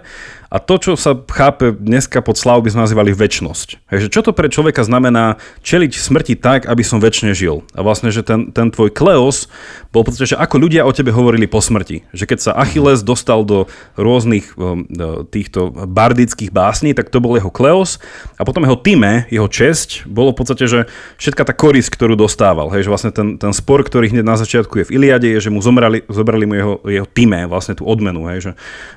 [0.53, 3.88] a to, čo sa chápe dneska pod slávou, by sme nazývali väčnosť.
[3.88, 7.64] Takže čo to pre človeka znamená čeliť smrti tak, aby som väčšine žil.
[7.72, 9.48] A vlastne, že ten, ten tvoj Kleos
[9.88, 12.05] bol podstate, že ako ľudia o tebe hovorili po smrti.
[12.12, 13.64] Že keď sa Achilles dostal do
[13.96, 14.53] rôznych
[14.92, 17.96] do týchto bardických básní, tak to bol jeho Kleos
[18.37, 20.85] a potom jeho Time, jeho česť, bolo v podstate, že
[21.16, 22.68] všetka tá korisť, ktorú dostával.
[22.77, 25.45] Hej, že vlastne ten, ten ten spor, ktorý hneď na začiatku je v Iliade, je,
[25.45, 28.53] že mu zomrali, zobrali mu jeho, jeho týme, vlastne tú odmenu, hej, že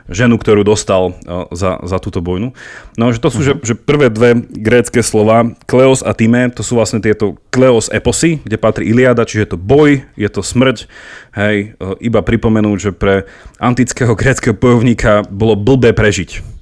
[0.07, 2.55] ženu, ktorú dostal uh, za, za túto vojnu.
[2.95, 3.59] No, že to sú, uh-huh.
[3.59, 8.39] že, že prvé dve grécké slova, Kleos a Time, to sú vlastne tieto Kleos eposy,
[8.47, 10.87] kde patrí Iliada, čiže je to boj, je to smrť,
[11.35, 13.27] hej, uh, iba pripomenúť, že pre
[13.59, 16.54] antického gréckého bojovníka bolo blbé prežiť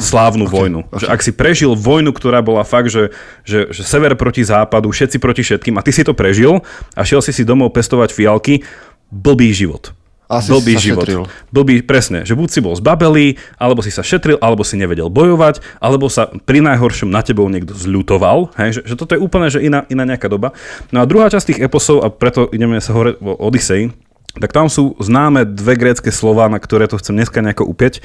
[0.00, 0.80] slávnu okay, vojnu.
[0.88, 1.00] Okay.
[1.04, 3.12] Že ak si prežil vojnu, ktorá bola fakt, že,
[3.44, 6.64] že, že sever proti západu, všetci proti všetkým a ty si to prežil
[6.96, 8.64] a šiel si si domov pestovať fialky,
[9.12, 9.92] blbý život.
[10.32, 11.04] Asi blbý si život.
[11.04, 11.22] Šetril.
[11.52, 15.60] Blbý, presne, že buď si bol zbabelý, alebo si sa šetril, alebo si nevedel bojovať,
[15.76, 18.48] alebo sa pri najhoršom na tebou niekto zľutoval.
[18.56, 20.56] Hej, že, že toto je úplne že iná, iná nejaká doba.
[20.88, 23.92] No a druhá časť tých eposov, a preto ideme sa hore o Odisei,
[24.32, 28.00] tak tam sú známe dve grécké slova, na ktoré to chcem dneska nejako upieť,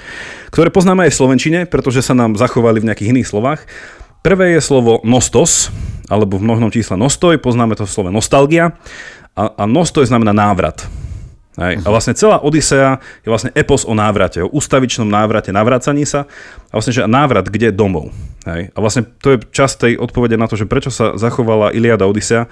[0.52, 3.64] ktoré poznáme aj v Slovenčine, pretože sa nám zachovali v nejakých iných slovách.
[4.28, 5.72] Prvé je slovo nostos,
[6.12, 8.76] alebo v mnohnom čísle nostoj, poznáme to v slove nostalgia
[9.40, 10.84] a, a nostoj znamená návrat.
[11.58, 11.82] Hej.
[11.82, 16.30] A vlastne celá Odisea je vlastne epos o návrate, o ustavičnom návrate, navracaní sa
[16.70, 18.14] a vlastne, že návrat kde domov.
[18.46, 18.70] Hej.
[18.76, 22.46] A vlastne to je časť tej odpovede na to, že prečo sa zachovala Iliada Odisea,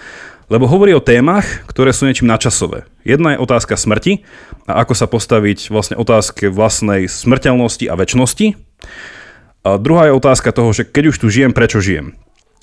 [0.47, 2.85] lebo hovorí o témach, ktoré sú niečím načasové.
[3.01, 4.25] Jedna je otázka smrti
[4.69, 8.47] a ako sa postaviť vlastne otázke vlastnej smrteľnosti a väčšnosti.
[9.65, 12.13] A druhá je otázka toho, že keď už tu žijem, prečo žijem.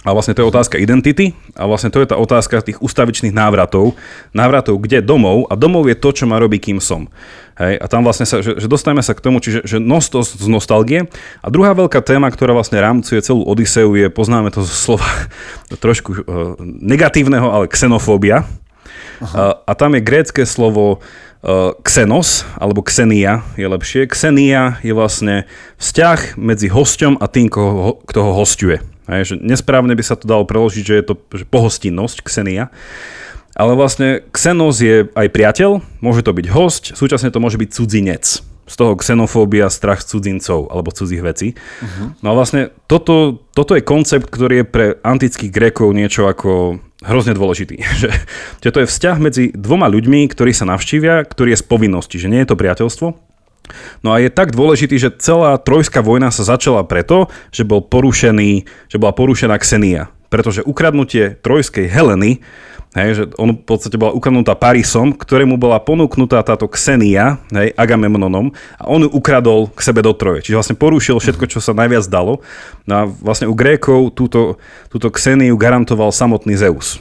[0.03, 3.95] A vlastne to je otázka identity a vlastne to je tá otázka tých ustavičných návratov.
[4.35, 7.07] Návratov kde domov a domov je to, čo ma robí, kým som.
[7.53, 10.49] Hej, a tam vlastne sa, že, že dostaneme sa k tomu, čiže že nostos z
[10.49, 11.05] nostalgie.
[11.45, 15.09] A druhá veľká téma, ktorá vlastne rámcuje celú Odiseu je, poznáme to zo slova
[15.85, 16.23] trošku uh,
[16.61, 18.49] negatívneho, ale xenofóbia.
[19.23, 24.11] A, a tam je grécké slovo uh, xenos, alebo xenia je lepšie.
[24.11, 25.47] Xenia je vlastne
[25.79, 28.83] vzťah medzi hosťom a tým, koho, kto ho hostuje.
[29.11, 32.71] Hej, že nesprávne by sa to dalo preložiť, že je to že pohostinnosť, ksenia.
[33.53, 38.25] Ale vlastne Xenos je aj priateľ, môže to byť host, súčasne to môže byť cudzinec.
[38.63, 41.59] Z toho xenofóbia, strach cudzincov alebo cudzích vecí.
[41.83, 42.15] Uh-huh.
[42.23, 47.35] No a vlastne toto, toto je koncept, ktorý je pre antických Grékov niečo ako hrozne
[47.35, 47.83] dôležitý.
[48.01, 48.09] Že,
[48.63, 52.31] že to je vzťah medzi dvoma ľuďmi, ktorí sa navštívia, ktorý je z povinnosti, že
[52.31, 53.33] nie je to priateľstvo,
[54.03, 58.67] No a je tak dôležitý, že celá trojská vojna sa začala preto, že bol porušený,
[58.91, 60.11] že bola porušená Xenia.
[60.29, 62.41] Pretože ukradnutie trojskej Heleny,
[62.93, 68.53] hej, že on v podstate bola ukradnutá Parisom, ktorému bola ponúknutá táto Xenia, hej, Agamemnonom,
[68.77, 70.45] a on ju ukradol k sebe do Troje.
[70.45, 72.45] Čiže vlastne porušil všetko, čo sa najviac dalo.
[72.85, 74.61] No a vlastne u Grékov túto,
[74.93, 77.01] túto Xeniu garantoval samotný Zeus.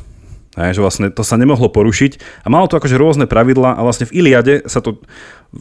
[0.60, 4.04] Hej, že vlastne to sa nemohlo porušiť a malo to akože rôzne pravidlá a vlastne
[4.12, 5.00] v Iliade sa to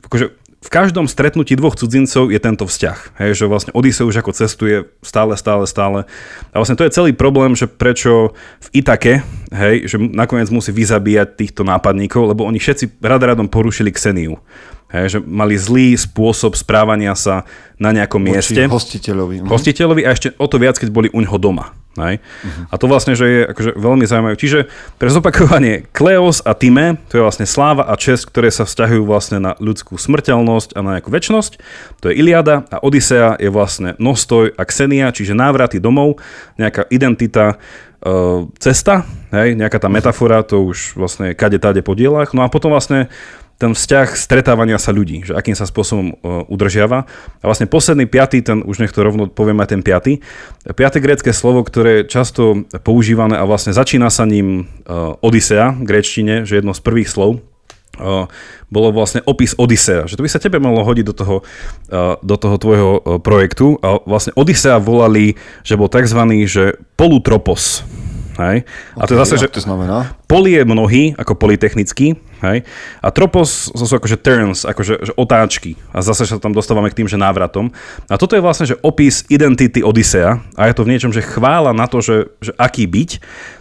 [0.03, 3.17] akože v každom stretnutí dvoch cudzincov je tento vzťah.
[3.17, 6.05] Hej, že vlastne Odise už ako cestuje stále, stále, stále.
[6.53, 9.25] A vlastne to je celý problém, že prečo v Itake,
[9.57, 14.37] hej, že nakoniec musí vyzabíjať týchto nápadníkov, lebo oni všetci rad radom porušili Xeniu.
[14.91, 17.47] Hej, že mali zlý spôsob správania sa
[17.79, 18.63] na nejakom Voči mieste.
[18.67, 19.47] hostiteľovi.
[19.47, 19.49] Mhm.
[19.49, 21.73] Hostiteľovi a ešte o to viac, keď boli u ňoho doma.
[21.99, 22.23] Hej?
[22.23, 22.71] Uh-huh.
[22.71, 24.39] A to vlastne, že je akože veľmi zaujímavé.
[24.39, 29.03] Čiže pre zopakovanie, Kleos a Time, to je vlastne sláva a čest, ktoré sa vzťahujú
[29.03, 31.59] vlastne na ľudskú smrteľnosť a na nejakú väčnosť.
[32.07, 36.23] To je Iliada a Odisea je vlastne Nostoj a Xenia, čiže návraty domov,
[36.63, 37.59] nejaká identita,
[37.99, 39.03] e, cesta,
[39.35, 42.31] hej, nejaká tá metafora, to už vlastne kade tade po dielach.
[42.39, 43.11] No a potom vlastne
[43.61, 47.05] ten vzťah stretávania sa ľudí, že akým sa spôsobom uh, udržiava.
[47.05, 50.25] A vlastne posledný piatý, ten už nech to rovno poviem aj ten piatý.
[50.65, 55.85] Piaté grécké slovo, ktoré je často používané a vlastne začína sa ním uh, Odisea v
[55.85, 57.45] gréčtine, že jedno z prvých slov,
[58.01, 58.33] uh,
[58.73, 60.09] bolo vlastne opis Odisea.
[60.09, 61.37] Že to by sa tebe malo hodiť do toho,
[62.23, 63.77] do toho tvojho projektu.
[63.83, 66.23] A vlastne Odisea volali, že bol tzv.
[66.47, 67.83] že polutropos.
[68.39, 68.65] Hej?
[68.97, 70.17] A to je zase, že to znamená?
[70.31, 72.65] poli je mnohý, ako polytechnický, hej?
[73.01, 75.77] A tropos to sú akože turns, akože že otáčky.
[75.93, 77.73] A zase sa tam dostávame k tým, že návratom.
[78.09, 80.41] A toto je vlastne, že opis identity Odisea.
[80.57, 83.11] A je to v niečom, že chvála na to, že, že aký byť.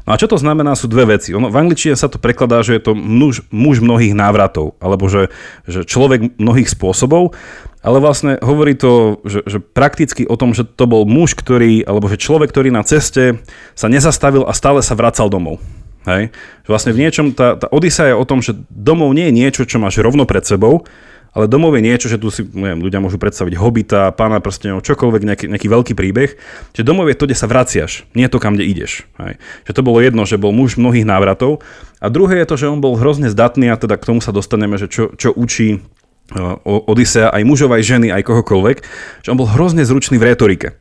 [0.08, 1.36] No a čo to znamená, sú dve veci.
[1.36, 4.80] Ono, v angličtine sa to prekladá, že je to muž, muž mnohých návratov.
[4.80, 5.30] Alebo že,
[5.68, 7.36] že človek mnohých spôsobov
[7.80, 12.12] ale vlastne hovorí to, že, že prakticky o tom, že to bol muž, ktorý, alebo
[12.12, 13.40] že človek, ktorý na ceste
[13.72, 15.64] sa nezastavil a stále sa vracal domov.
[16.08, 16.32] Hej?
[16.70, 19.82] Vlastne v niečom, tá, tá Odisa je o tom, že domov nie je niečo, čo
[19.82, 20.88] máš rovno pred sebou,
[21.30, 25.22] ale domov je niečo, že tu si neviem, ľudia môžu predstaviť hobita, pána prstenov, čokoľvek,
[25.30, 26.34] nejaký, nejaký veľký príbeh.
[26.74, 29.06] Že domov je to, kde sa vraciaš, nie to, kam kde ideš.
[29.22, 29.38] Hej.
[29.70, 31.62] Že to bolo jedno, že bol muž mnohých návratov.
[32.02, 34.82] A druhé je to, že on bol hrozne zdatný a teda k tomu sa dostaneme,
[34.82, 35.86] že čo, čo učí
[36.66, 38.78] Odisea, aj mužov, aj ženy, aj kohokoľvek,
[39.26, 40.78] že on bol hrozne zručný v retorike.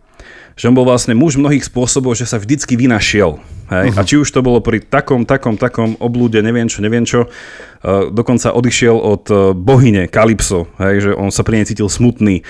[0.58, 3.38] Že on bol vlastne muž mnohých spôsobov, že sa vždycky vynašiel.
[3.70, 3.94] Hej?
[3.94, 4.00] Uh-huh.
[4.02, 8.10] A či už to bolo pri takom, takom, takom oblúde, neviem čo, neviem čo, uh,
[8.10, 11.08] dokonca odišiel od uh, bohyne Kalypso, hej?
[11.08, 12.42] že on sa pri nej cítil smutný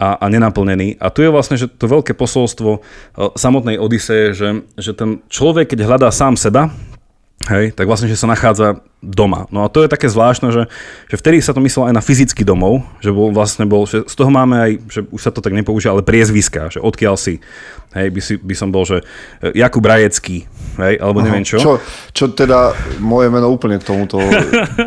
[0.00, 0.96] a, a nenaplnený.
[0.96, 2.80] A tu je vlastne že to veľké posolstvo uh,
[3.36, 4.48] samotnej Odiseje, že,
[4.80, 6.72] že ten človek, keď hľadá sám seba,
[7.48, 9.48] hej, tak vlastne, že sa nachádza doma.
[9.48, 10.68] No a to je také zvláštne, že,
[11.08, 14.12] že vtedy sa to myslelo aj na fyzický domov, že bol vlastne bol, že z
[14.12, 17.40] toho máme aj, že už sa to tak nepoužíva, ale priezviska, že odkiaľ si,
[17.96, 19.00] hej, by, si, by som bol, že
[19.40, 20.44] e, Jakub Rajecký,
[20.84, 21.58] hej, alebo neviem čo.
[21.60, 21.72] čo.
[22.10, 24.20] Čo teda moje meno úplne k tomuto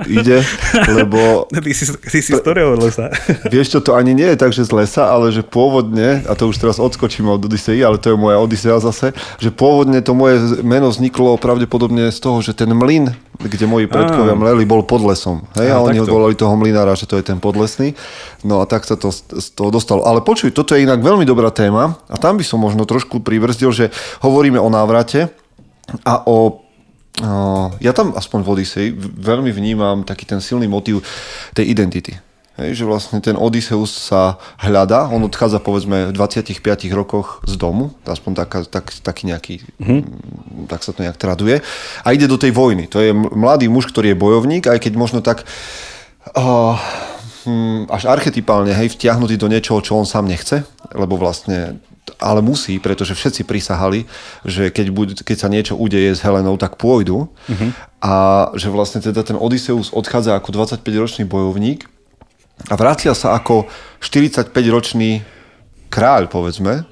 [0.10, 0.42] ide,
[0.92, 1.46] lebo...
[1.64, 3.08] Ty si, ty si z ktorého lesa?
[3.54, 6.52] Vieš čo, to ani nie je tak, že z lesa, ale že pôvodne, a to
[6.52, 10.62] už teraz odskočím od Odisei, ale to je moja Odisea zase, že pôvodne to moje
[10.62, 15.48] meno vzniklo pravdepodobne z toho, že ten mlyn, kde moji predkovia mleli, bol pod lesom.
[15.56, 15.72] Hej?
[15.72, 17.96] A, a oni ho volali toho mlinára, že to je ten podlesný.
[18.44, 20.04] No a tak sa to z toho dostalo.
[20.04, 23.72] Ale počuj, toto je inak veľmi dobrá téma a tam by som možno trošku pribrzdil,
[23.72, 23.86] že
[24.22, 25.43] hovoríme o návrate
[26.06, 26.64] a o
[27.78, 31.06] ja tam aspoň v Odyssey veľmi vnímam taký ten silný motív
[31.54, 32.18] tej identity.
[32.54, 36.62] Hej, že vlastne ten Odysseus sa hľadá, on odchádza povedzme v 25
[36.94, 40.02] rokoch z domu, aspoň tak, tak, taký nejaký, mm-hmm.
[40.70, 41.66] tak sa to nejak traduje,
[42.06, 42.86] a ide do tej vojny.
[42.94, 45.50] To je mladý muž, ktorý je bojovník, aj keď možno tak
[46.38, 46.78] uh,
[47.90, 50.62] až archetypálne, hej, vtiahnutý do niečoho, čo on sám nechce,
[50.94, 51.82] lebo vlastne
[52.20, 54.08] ale musí, pretože všetci prisahali,
[54.44, 57.28] že keď, buď, keď sa niečo udeje s Helenou, tak pôjdu.
[57.28, 57.70] Uh-huh.
[58.04, 58.14] A
[58.60, 61.88] že vlastne teda ten Odysseus odchádza ako 25-ročný bojovník
[62.72, 63.68] a vracia sa ako
[64.00, 65.24] 45-ročný
[65.92, 66.88] kráľ, povedzme.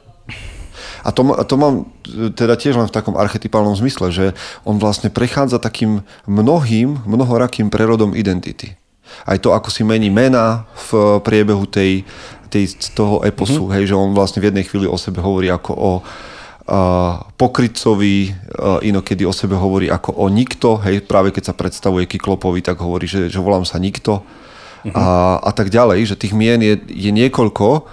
[1.01, 1.89] A to, a to mám
[2.37, 4.25] teda tiež len v takom archetypálnom zmysle, že
[4.61, 8.77] on vlastne prechádza takým mnohým, mnohorakým prerodom identity.
[9.25, 12.07] Aj to, ako si mení mena v priebehu tej,
[12.51, 13.75] tej, toho eposu, mm-hmm.
[13.79, 18.83] hej, že on vlastne v jednej chvíli o sebe hovorí ako o uh, pokrytcovi, uh,
[18.83, 23.07] inokedy o sebe hovorí ako o nikto, hej, práve keď sa predstavuje Kyklopovi, tak hovorí,
[23.07, 24.91] že, že volám sa nikto uh-huh.
[24.91, 25.05] a,
[25.39, 27.87] a tak ďalej, že tých mien je, je niekoľko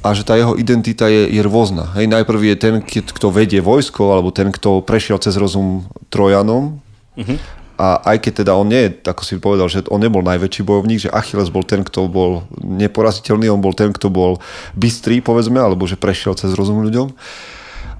[0.00, 1.92] a že tá jeho identita je, je rôzna.
[1.92, 6.80] Hej, najprv je ten, kto vedie vojsko, alebo ten, kto prešiel cez rozum Trojanom.
[7.20, 7.36] Uh-huh.
[7.80, 11.14] A aj keď teda on nie ako si povedal, že on nebol najväčší bojovník, že
[11.16, 14.36] Achilles bol ten, kto bol neporaziteľný, on bol ten, kto bol
[14.76, 17.08] bystrý, povedzme, alebo že prešiel cez rozum ľuďom.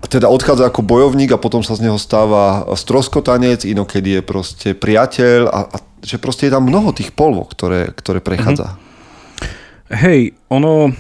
[0.01, 4.69] A teda odchádza ako bojovník a potom sa z neho stáva stroskotanec, inokedy je proste
[4.77, 8.77] priateľ a, a že proste je tam mnoho tých polvok, ktoré, ktoré prechádza.
[8.77, 9.97] Mm-hmm.
[9.97, 10.21] Hej,
[10.53, 10.93] ono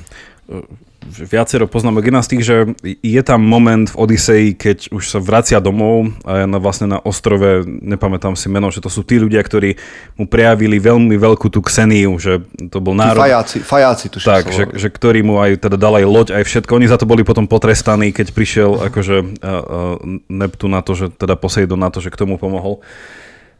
[1.08, 2.04] viacero poznámok.
[2.04, 2.56] Jedna z tých, že
[3.00, 7.64] je tam moment v Odiseji, keď už sa vracia domov a na, vlastne na ostrove,
[7.64, 9.80] nepamätám si meno, že to sú tí ľudia, ktorí
[10.20, 13.20] mu prejavili veľmi veľkú tú kseniu, že to bol národ...
[13.20, 16.76] Fajáci, fajáci tu Tak, že, že ktorí mu aj teda dali aj loď, aj všetko.
[16.76, 21.08] Oni za to boli potom potrestaní, keď prišiel akože uh, uh, Neptun na to, že
[21.12, 22.84] teda Poseidon na to, že k tomu pomohol.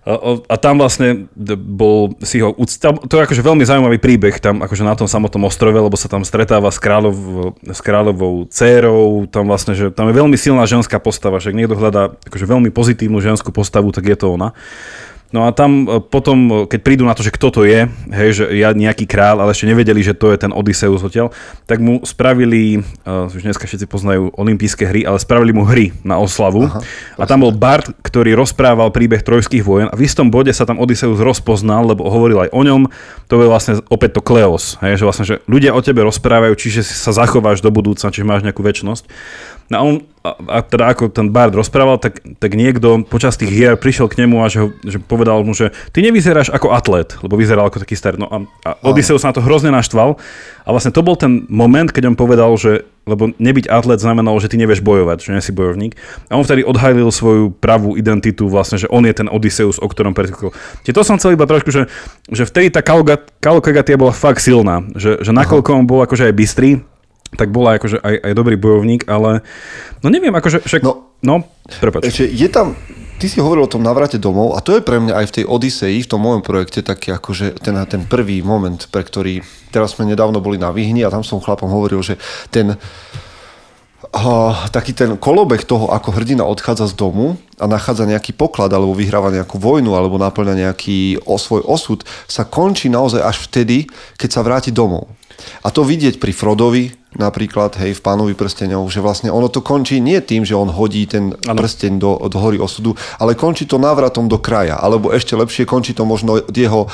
[0.00, 1.28] A, tam vlastne
[1.60, 5.44] bol si ho uctal, to je akože veľmi zaujímavý príbeh tam akože na tom samotnom
[5.44, 10.16] ostrove, lebo sa tam stretáva s, kráľov, s kráľovou dcérou, tam vlastne, že tam je
[10.16, 14.16] veľmi silná ženská postava, že ak niekto hľadá akože veľmi pozitívnu ženskú postavu, tak je
[14.16, 14.56] to ona.
[15.30, 18.30] No a tam e, potom, e, keď prídu na to, že kto to je, hej,
[18.34, 21.30] že ja nejaký král, ale ešte nevedeli, že to je ten Odysseus odtiaľ,
[21.70, 26.18] tak mu spravili, uh, už dneska všetci poznajú olympijské hry, ale spravili mu hry na
[26.18, 26.66] oslavu.
[26.66, 26.82] Aha,
[27.14, 30.82] a tam bol Bart, ktorý rozprával príbeh trojských vojen a v istom bode sa tam
[30.82, 32.90] Odysseus rozpoznal, lebo hovoril aj o ňom.
[33.30, 36.82] To je vlastne opäť to Kleos, hej, že vlastne, že ľudia o tebe rozprávajú, čiže
[36.82, 39.06] sa zachováš do budúcna, čiže máš nejakú väčnosť.
[39.70, 39.94] No a on,
[40.26, 44.26] a, a teda ako ten Bard rozprával, tak, tak niekto počas tých hier prišiel k
[44.26, 47.78] nemu a že, ho, že povedal mu, že ty nevyzeráš ako atlet, lebo vyzeral ako
[47.78, 48.18] taký starý.
[48.18, 50.18] No a, a Odysseus na to hrozne naštval
[50.66, 54.52] a vlastne to bol ten moment, keď on povedal, že lebo nebyť atlet znamenalo, že
[54.52, 55.96] ty nevieš bojovať, že nie si bojovník.
[56.30, 60.12] A on vtedy odhalil svoju pravú identitu, vlastne, že on je ten Odysseus, o ktorom.
[60.14, 61.88] Čiže to som chcel iba trošku, že,
[62.28, 62.84] že vtedy tá
[63.40, 66.70] Kalokagatia bola fakt silná, že, že nakoľko on bol akože aj bystrý,
[67.34, 69.46] tak bola akože aj, aj dobrý bojovník, ale
[70.02, 71.46] no neviem, akože však, no, no
[71.78, 72.10] prepáč.
[72.10, 72.74] Ešte je tam,
[73.22, 75.44] ty si hovoril o tom navrate domov a to je pre mňa aj v tej
[75.46, 80.10] Odiseji, v tom môjom projekte taký akože ten, ten prvý moment, pre ktorý, teraz sme
[80.10, 82.18] nedávno boli na Vyhni a tam som chlapom hovoril, že
[82.50, 82.74] ten
[84.10, 88.96] uh, taký ten kolobek toho, ako hrdina odchádza z domu a nachádza nejaký poklad, alebo
[88.96, 93.86] vyhráva nejakú vojnu, alebo naplňa nejaký o svoj osud, sa končí naozaj až vtedy,
[94.18, 95.12] keď sa vráti domov.
[95.64, 99.98] A to vidieť pri Frodovi, napríklad, hej, v pánovi prstenov, že vlastne ono to končí
[99.98, 101.58] nie tým, že on hodí ten ano.
[101.58, 105.90] prsteň do, do hory osudu, ale končí to návratom do kraja, alebo ešte lepšie končí
[105.90, 106.86] to možno jeho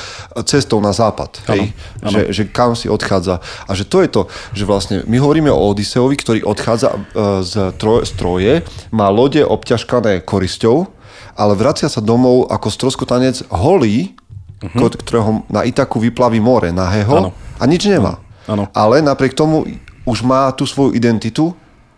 [0.49, 2.09] cestou na západ, hej, ano.
[2.09, 2.11] Ano.
[2.17, 3.45] Že, že kam si odchádza.
[3.69, 4.23] A že to je to,
[4.57, 6.99] že vlastne my hovoríme o Odiseovi, ktorý odchádza e,
[7.45, 8.55] z, troje, z Troje,
[8.97, 10.89] má lode obťažkané korisťou,
[11.37, 14.17] ale vracia sa domov ako stroskotanec holý,
[14.65, 14.89] uh-huh.
[14.97, 17.31] ktorého na Itaku vyplaví more nahého ano.
[17.61, 18.17] a nič nemá.
[18.49, 18.71] Ano.
[18.73, 19.67] Ale napriek tomu
[20.07, 21.53] už má tú svoju identitu,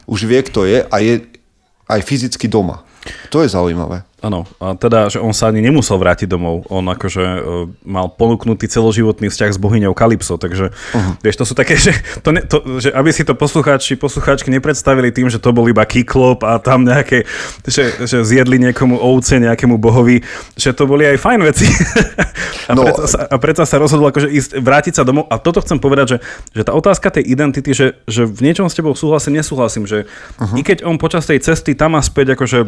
[0.09, 1.21] už vie, kto je a je
[1.85, 2.81] aj fyzicky doma.
[3.29, 4.08] To je zaujímavé.
[4.19, 6.67] Áno, a teda, že on sa ani nemusel vrátiť domov.
[6.75, 11.23] On akože uh, mal ponúknutý celoživotný vzťah s bohyňou Kalypso, takže uh-huh.
[11.23, 11.95] vieš, to sú také, že,
[12.27, 15.87] to ne, to, že aby si to poslucháči, poslucháčky nepredstavili tým, že to bol iba
[15.87, 17.31] kiklop a tam nejaké,
[17.63, 20.27] že, že zjedli niekomu ovce, nejakému bohovi,
[20.59, 21.71] že to boli aj fajn veci.
[22.71, 25.31] a, no, preto sa, a preto sa rozhodol akože ísť, vrátiť sa domov.
[25.31, 28.75] A toto chcem povedať, že, že tá otázka tej identity, že, že v niečom s
[28.75, 30.11] tebou súhlasím, nesúhlasím, že
[30.43, 30.59] uh-huh.
[30.59, 32.59] i keď on počas tej cesty tam a späť akože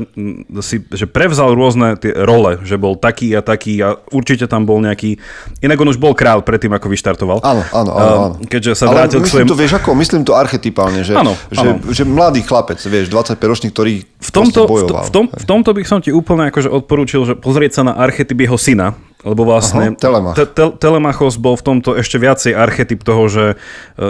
[0.63, 4.69] si, že prevzal prevzal rôzne tie role, že bol taký a taký a určite tam
[4.69, 5.17] bol nejaký...
[5.65, 7.41] Inak on už bol král predtým, ako vyštartoval.
[7.41, 8.27] Áno, áno, áno.
[8.45, 9.49] Keďže sa Ale vrátil myslím k svojim...
[9.49, 11.81] to, vieš ako, myslím to archetypálne, že, áno, že, áno.
[11.89, 15.09] že mladý chlapec, vieš, 25 ročný, ktorý v tomto, bojoval.
[15.09, 17.97] V, v, tom, v tomto by som ti úplne akože odporúčil, že pozrieť sa na
[17.97, 20.37] archetyp jeho syna, lebo vlastne Aha, Telemach.
[20.37, 23.57] Te, te, Telemachos bol v tomto ešte viacej archetyp toho, že e,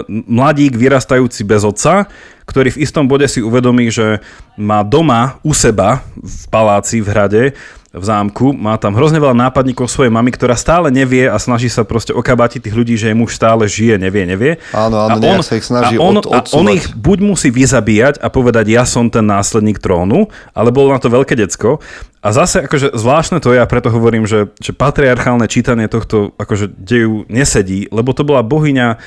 [0.07, 2.07] mladík vyrastajúci bez otca,
[2.47, 4.23] ktorý v istom bode si uvedomí, že
[4.55, 7.43] má doma u seba v paláci v hrade
[7.91, 11.83] v zámku, má tam hrozne veľa nápadníkov svojej mamy, ktorá stále nevie a snaží sa
[11.83, 14.51] proste okabatiť tých ľudí, že jej muž stále žije, nevie, nevie.
[14.71, 17.51] Áno, áno, a on, sa ich snaží a on, od, a on ich buď musí
[17.51, 21.83] vyzabíjať a povedať, ja som ten následník trónu, ale bolo na to veľké decko.
[22.23, 26.71] A zase akože zvláštne to je a preto hovorím, že, že patriarchálne čítanie tohto akože
[26.71, 29.01] deju nesedí, lebo to bola bohyňa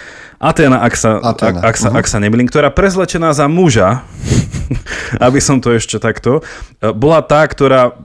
[0.45, 1.63] Aténa, ak sa, Aténa.
[1.65, 2.01] Ak, ak sa, uh-huh.
[2.05, 4.05] ak sa nemýlim, ktorá prezlečená za muža,
[5.25, 6.45] aby som to ešte takto,
[6.93, 7.97] bola tá, ktorá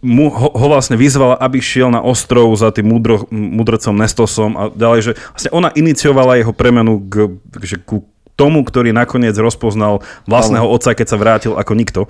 [0.00, 4.62] mu, ho, ho vlastne vyzvala, aby šiel na ostrov za tým mudro, mudrcom Nestosom a
[4.72, 10.68] ďalej, že vlastne ona iniciovala jeho premenu k, že ku tomu, ktorý nakoniec rozpoznal vlastného
[10.68, 12.00] otca, keď sa vrátil ako nikto.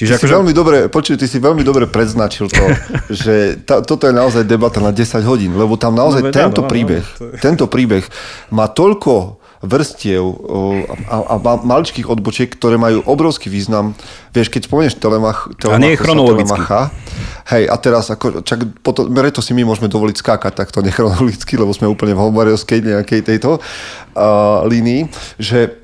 [0.00, 0.26] Čiže ty akože...
[0.32, 2.64] si veľmi dobre, počuj, ty si veľmi dobre predznačil to,
[3.22, 6.68] že tá, toto je naozaj debata na 10 hodín, lebo tam naozaj no, tento no,
[6.72, 7.24] príbeh, no, to...
[7.38, 8.02] tento príbeh
[8.48, 10.22] má toľko vrstiev
[11.10, 13.98] a, a, a maličkých odbočiek, ktoré majú obrovský význam.
[14.30, 16.82] Vieš, keď spomenieš Telemach, Telemacha, a nie je Telemacha,
[17.50, 21.74] hej, a teraz ako, čak, potom, to si my môžeme dovoliť skákať takto nechronologicky, lebo
[21.74, 25.10] sme úplne v homerovskej nejakej tejto uh, línii,
[25.42, 25.74] že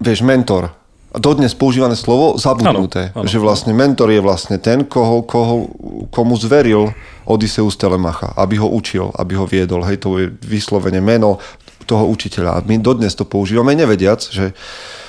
[0.00, 0.72] vieš, mentor,
[1.12, 3.12] dodnes používané slovo zabudnuté.
[3.12, 5.68] Ano, ano, že vlastne mentor je vlastne ten, koho, koho,
[6.08, 6.96] komu zveril
[7.28, 9.84] Odysseus Telemacha, aby ho učil, aby ho viedol.
[9.84, 11.36] Hej, to je vyslovene meno
[11.84, 12.64] toho učiteľa.
[12.66, 14.56] My dodnes to používame, nevediac, že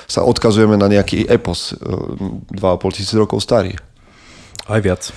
[0.07, 3.73] sa odkazujeme na nejaký epos 2,5 e, tisíc rokov starý.
[4.67, 5.11] Aj viac.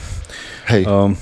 [0.67, 0.87] Hej.
[0.87, 1.15] Um,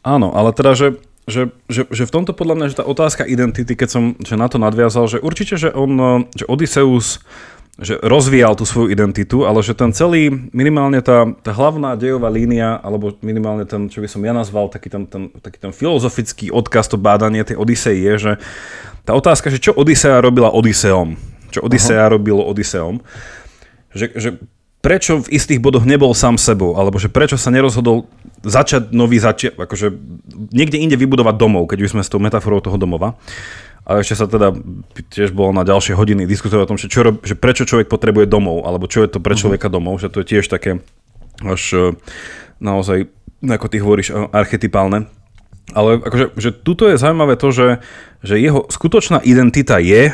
[0.00, 0.96] áno, ale teda, že,
[1.28, 4.48] že, že, že v tomto podľa mňa, že tá otázka identity, keď som že na
[4.48, 7.20] to nadviazal, že určite, že on, e, že Odysseus
[7.80, 12.76] že rozvíjal tú svoju identitu, ale že ten celý, minimálne tá, tá hlavná dejová línia,
[12.84, 16.92] alebo minimálne ten, čo by som ja nazval, taký ten, ten, taký ten filozofický odkaz,
[16.92, 18.32] to bádanie tej Odisei je, že
[19.08, 21.16] tá otázka, že čo Odisea robila Odiseom,
[21.48, 22.14] čo Odisea uh-huh.
[22.20, 23.00] robilo Odiseom,
[23.96, 24.36] že, že
[24.84, 28.08] prečo v istých bodoch nebol sám sebou, alebo že prečo sa nerozhodol
[28.44, 29.92] začať nový začiat, akože
[30.52, 33.16] niekde inde vybudovať domov, keď už sme s tou metaforou toho domova.
[33.88, 34.54] A ešte sa teda
[35.10, 38.68] tiež bolo na ďalšie hodiny diskutovať o tom, že, čo, že prečo človek potrebuje domov,
[38.68, 39.40] alebo čo je to pre mhm.
[39.40, 40.84] človeka domov, že to je tiež také
[41.40, 41.78] až e,
[42.60, 43.08] naozaj,
[43.40, 45.08] ako ty hovoríš, e, archetypálne.
[45.70, 47.68] Ale akože, že tuto je zaujímavé to, že,
[48.26, 50.10] že jeho skutočná identita je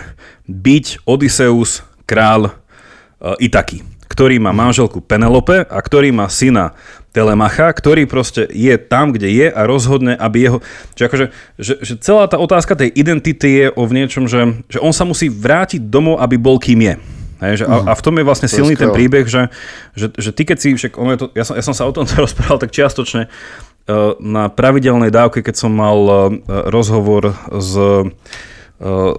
[0.46, 6.72] byť Odysseus, král uh, Itaky, ktorý má manželku Penelope a ktorý má syna
[7.16, 10.58] Telemacha, ktorý proste je tam, kde je a rozhodne, aby jeho...
[10.92, 14.76] Čiže akože, že, že celá tá otázka tej identity je o v niečom, že, že
[14.84, 16.94] on sa musí vrátiť domov, aby bol kým je.
[17.40, 19.52] Hej, že, a, a v tom je vlastne to silný je ten príbeh, že,
[19.92, 21.92] že, že ty keď si, však ono je to, ja, som, ja som sa o
[21.92, 26.16] tomto rozprával tak čiastočne uh, na pravidelnej dávke, keď som mal uh,
[26.68, 28.08] rozhovor s, uh,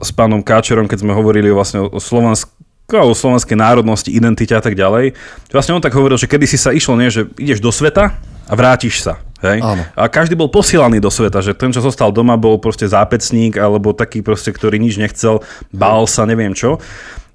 [0.02, 2.57] s pánom Káčerom, keď sme hovorili vlastne o, o Slovensku
[2.88, 5.12] o slovenskej národnosti, identite a tak ďalej.
[5.52, 8.16] Vlastne on tak hovoril, že kedy si sa išlo, nie, že ideš do sveta
[8.48, 9.20] a vrátiš sa.
[9.44, 9.60] Hej?
[9.60, 9.84] Áno.
[9.92, 13.92] A každý bol posielaný do sveta, že ten, čo zostal doma, bol proste zápecník alebo
[13.92, 15.44] taký proste, ktorý nič nechcel,
[15.76, 16.80] bál sa, neviem čo.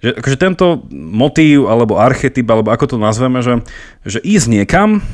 [0.01, 3.61] Že, akože tento motív alebo archetyp, alebo ako to nazveme, že,
[4.09, 5.05] že ísť niekam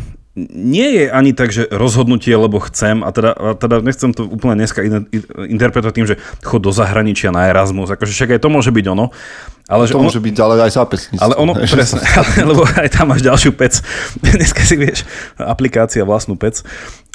[0.55, 4.55] nie je ani tak, že rozhodnutie, lebo chcem, a teda, a teda nechcem to úplne
[4.63, 5.23] dneska in, in,
[5.59, 6.17] interpretovať tým, že
[6.47, 9.11] chod do zahraničia na Erasmus, akože však aj to môže byť ono.
[9.69, 11.21] Ale to že môže ono, byť ale aj zápesníctvo.
[11.21, 13.83] Ale ono, presne, ale, lebo aj tam máš ďalšiu pec.
[14.25, 15.05] Dneska si vieš,
[15.37, 16.63] aplikácia vlastnú pec,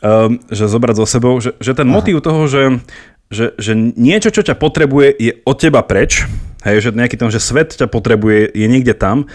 [0.04, 1.96] um, že zobrať so sebou, že, že ten Aha.
[1.96, 2.84] motív toho, že,
[3.32, 6.28] že, že niečo, čo ťa potrebuje, je od teba preč,
[6.68, 9.32] hej, že nejaký ten, že svet ťa potrebuje, je niekde tam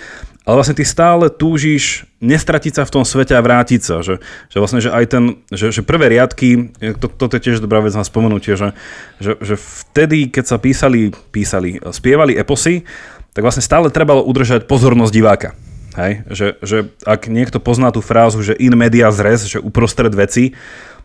[0.49, 4.01] ale vlastne ty stále túžiš nestratiť sa v tom svete a vrátiť sa.
[4.01, 7.85] Že, že vlastne, že aj ten, že, že prvé riadky, to, toto je tiež dobrá
[7.85, 8.73] vec na spomenutie, že,
[9.21, 12.89] že, že vtedy, keď sa písali, písali, spievali eposy,
[13.37, 15.53] tak vlastne stále trebalo udržať pozornosť diváka.
[16.01, 16.25] Hej?
[16.33, 20.57] Že, že ak niekto pozná tú frázu, že in media res, že uprostred veci,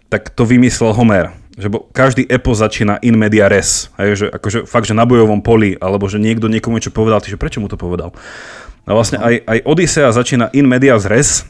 [0.08, 1.36] tak to vymyslel Homer.
[1.60, 3.92] Že bo každý epos začína in media res.
[4.00, 4.24] Hej?
[4.24, 7.60] Že, akože fakt, že na bojovom poli, alebo že niekto niekomu niečo povedal, že prečo
[7.60, 8.16] mu to povedal?
[8.84, 11.48] A vlastne aj, aj Odisea začína in medias res,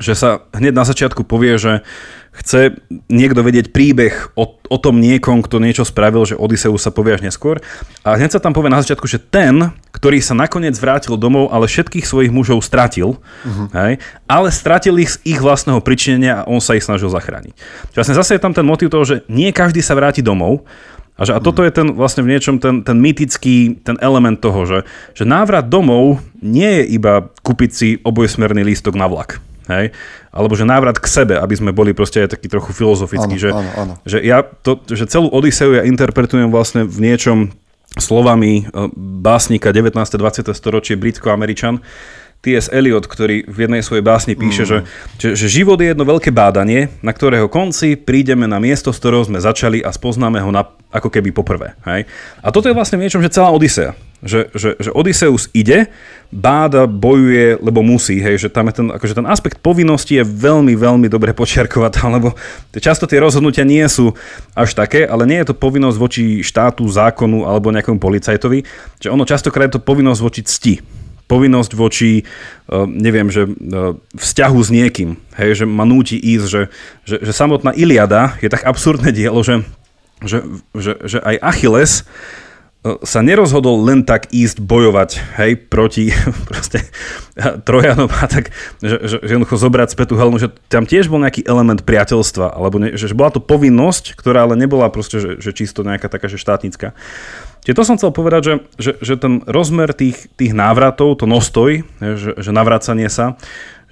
[0.00, 1.84] že sa hneď na začiatku povie, že
[2.32, 2.80] chce
[3.12, 7.28] niekto vedieť príbeh o, o tom niekom, kto niečo spravil, že Odiseu sa povie až
[7.28, 7.60] neskôr.
[8.08, 11.68] A hneď sa tam povie na začiatku, že ten, ktorý sa nakoniec vrátil domov, ale
[11.68, 13.68] všetkých svojich mužov stratil, uh-huh.
[13.76, 17.52] hej, ale stratil ich z ich vlastného pričinenia a on sa ich snažil zachrániť.
[17.92, 20.64] Čiže vlastne zase je tam ten motiv toho, že nie každý sa vráti domov,
[21.12, 24.64] a, že, a toto je ten vlastne v niečom ten, ten mytický, ten element toho,
[24.64, 24.78] že,
[25.12, 29.38] že návrat domov nie je iba kúpiť si obojsmerný lístok na vlak.
[29.68, 29.92] Hej?
[30.32, 33.36] Alebo že návrat k sebe, aby sme boli proste aj taký trochu filozofický.
[33.36, 33.94] Že, áno, áno.
[34.08, 37.52] že ja to, že celú Odiseu ja interpretujem vlastne v niečom
[38.00, 39.92] slovami e, básnika 19.
[39.92, 40.48] 20.
[40.56, 41.84] storočie britsko-američan,
[42.42, 42.66] T.S.
[42.74, 44.68] Eliot, ktorý v jednej svojej básni píše, mm.
[44.68, 44.78] že,
[45.14, 49.22] že, že život je jedno veľké bádanie, na ktorého konci prídeme na miesto, z ktorého
[49.22, 51.78] sme začali a spoznáme ho na, ako keby poprvé.
[51.86, 52.10] Hej?
[52.42, 53.94] A toto je vlastne v niečom, že celá Odisea.
[54.26, 55.90] Že, že, že Odysseus ide,
[56.34, 60.78] báda, bojuje, lebo musí, hej, že tam je ten, akože ten aspekt povinnosti je veľmi,
[60.78, 62.34] veľmi dobre počiarkovať, lebo
[62.74, 64.14] často tie rozhodnutia nie sú
[64.54, 68.62] až také, ale nie je to povinnosť voči štátu, zákonu alebo nejakému policajtovi,
[68.98, 71.01] že ono častokrát je to povinnosť voči cti
[71.32, 72.22] povinnosť voči, e,
[72.84, 73.50] neviem, že e,
[74.20, 76.62] vzťahu s niekým, hej, že ma núti ísť, že,
[77.08, 79.64] že, že samotná Iliada je tak absurdné dielo, že,
[80.20, 80.44] že,
[80.76, 82.04] že, že aj Achilles
[82.84, 86.12] e, sa nerozhodol len tak ísť bojovať, hej, proti
[86.52, 86.84] proste
[87.64, 88.52] Trojanom a tak,
[88.84, 92.52] že, že, že jednoducho zobrať späť tú helmu, že tam tiež bol nejaký element priateľstva,
[92.52, 96.12] alebo ne, že, že bola to povinnosť, ktorá ale nebola proste, že, že čisto nejaká
[96.12, 96.92] taká, že štátnická.
[97.62, 101.86] Čiže to som chcel povedať, že, že, že ten rozmer tých, tých návratov, to nostoj,
[102.02, 103.38] že, že navracanie sa,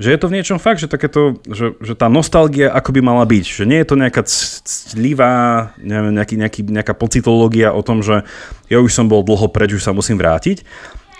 [0.00, 3.22] že je to v niečom fakt, že, takéto, že, že tá nostalgia ako by mala
[3.28, 3.44] byť.
[3.44, 4.22] Že nie je to nejaká
[4.64, 5.34] ctlivá,
[5.76, 8.24] neviem, nejaký, nejaký, nejaká pocitológia o tom, že
[8.72, 10.64] ja už som bol dlho preč, už sa musím vrátiť,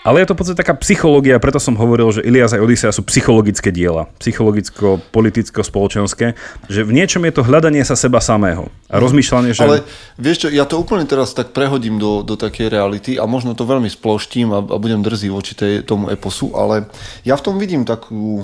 [0.01, 3.05] ale je to v podstate taká psychológia, preto som hovoril, že Ilias a Odisea sú
[3.05, 4.09] psychologické diela.
[4.17, 6.33] Psychologicko, politicko, spoločenské.
[6.65, 8.73] Že v niečom je to hľadanie sa seba samého.
[8.89, 9.61] A rozmýšľanie, že...
[9.61, 9.85] Ale
[10.17, 13.69] vieš čo, ja to úplne teraz tak prehodím do, do takej reality a možno to
[13.69, 16.89] veľmi sploštím a, a budem drzý voči tej, tomu eposu, ale
[17.21, 18.41] ja v tom vidím takú,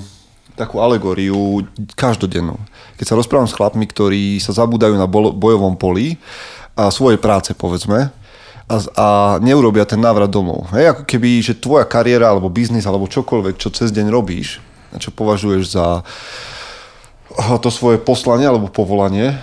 [0.54, 1.66] takú alegóriu
[1.98, 2.54] každodennú.
[3.02, 6.22] Keď sa rozprávam s chlapmi, ktorí sa zabúdajú na bojovom poli
[6.78, 8.14] a svojej práce, povedzme,
[8.68, 9.06] a, a
[9.40, 10.68] neurobia ten návrat domov.
[10.76, 14.60] Hej, ako keby, že tvoja kariéra alebo biznis alebo čokoľvek, čo cez deň robíš,
[15.00, 16.04] čo považuješ za
[17.64, 19.36] to svoje poslanie alebo povolanie,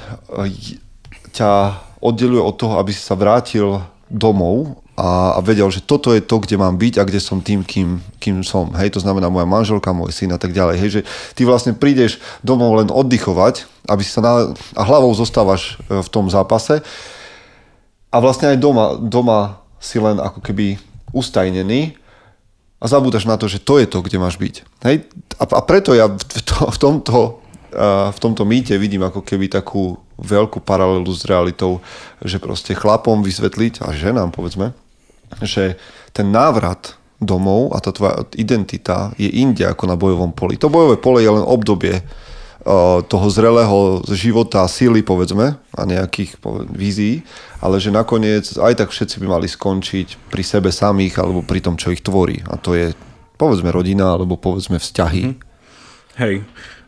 [1.33, 1.51] ťa
[2.05, 6.39] oddeluje od toho, aby si sa vrátil domov a, a vedel, že toto je to,
[6.39, 8.71] kde mám byť a kde som tým, kým, kým som.
[8.77, 10.75] Hej, to znamená moja manželka, môj syn a tak ďalej.
[10.79, 11.01] Hej, že
[11.35, 16.09] ty vlastne prídeš domov len oddychovať, aby si sa na, a hlavou zostávaš e, v
[16.13, 16.79] tom zápase
[18.15, 20.79] a vlastne aj doma, doma si len ako keby
[21.11, 21.99] ustajnený
[22.79, 24.55] a zabúdaš na to, že to je to, kde máš byť.
[24.87, 25.11] Hej?
[25.35, 27.43] A, a preto ja v, to, v, tomto,
[27.75, 31.83] v tomto mýte vidím ako keby takú veľkú paralelu s realitou,
[32.23, 34.71] že proste chlapom vysvetliť, a ženám povedzme,
[35.43, 35.75] že
[36.15, 40.55] ten návrat domov a tá tvoja identita je inde ako na bojovom poli.
[40.59, 41.99] To bojové pole je len obdobie
[43.05, 46.41] toho zrelého života, síly povedzme a nejakých
[46.73, 47.21] vízií,
[47.61, 51.77] ale že nakoniec aj tak všetci by mali skončiť pri sebe samých alebo pri tom,
[51.77, 52.41] čo ich tvorí.
[52.49, 52.97] A to je
[53.37, 55.23] povedzme rodina alebo povedzme vzťahy.
[55.29, 55.35] Hm.
[56.15, 56.35] Hej,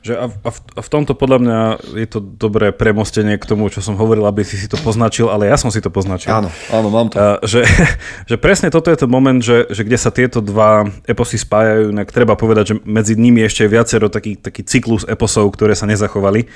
[0.05, 1.59] že a, a, v, a v tomto podľa mňa
[1.97, 5.49] je to dobré premostenie k tomu, čo som hovoril, aby si si to poznačil, ale
[5.49, 6.31] ja som si to poznačil.
[6.31, 7.17] Áno, áno, mám to.
[7.17, 7.65] A, že,
[8.29, 12.09] že presne toto je ten moment, že, že kde sa tieto dva eposy spájajú, inak
[12.13, 16.47] treba povedať, že medzi nimi ešte je viacero taký, taký cyklus eposov, ktoré sa nezachovali,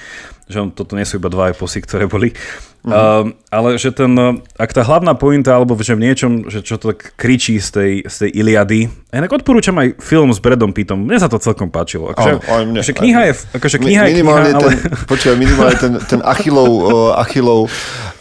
[0.48, 2.34] že on, toto nie sú iba dva eposy, ktoré boli.
[2.82, 6.82] Uh, ale že ten, uh, ak tá hlavná pointa, alebo že v niečom, že čo
[6.82, 10.72] to tak kričí z tej, z tej Iliady, a inak odporúčam aj film s Bradom
[10.72, 12.16] Pittom, mne sa to celkom páčilo.
[12.16, 13.28] Akože, aj mne, že aj kniha mne.
[13.28, 14.62] je, akože kniha je kniha, minimálne ale...
[14.64, 14.74] ten,
[15.12, 17.68] počúvaj, minimálne ten, ten Achillov, uh, Achillov,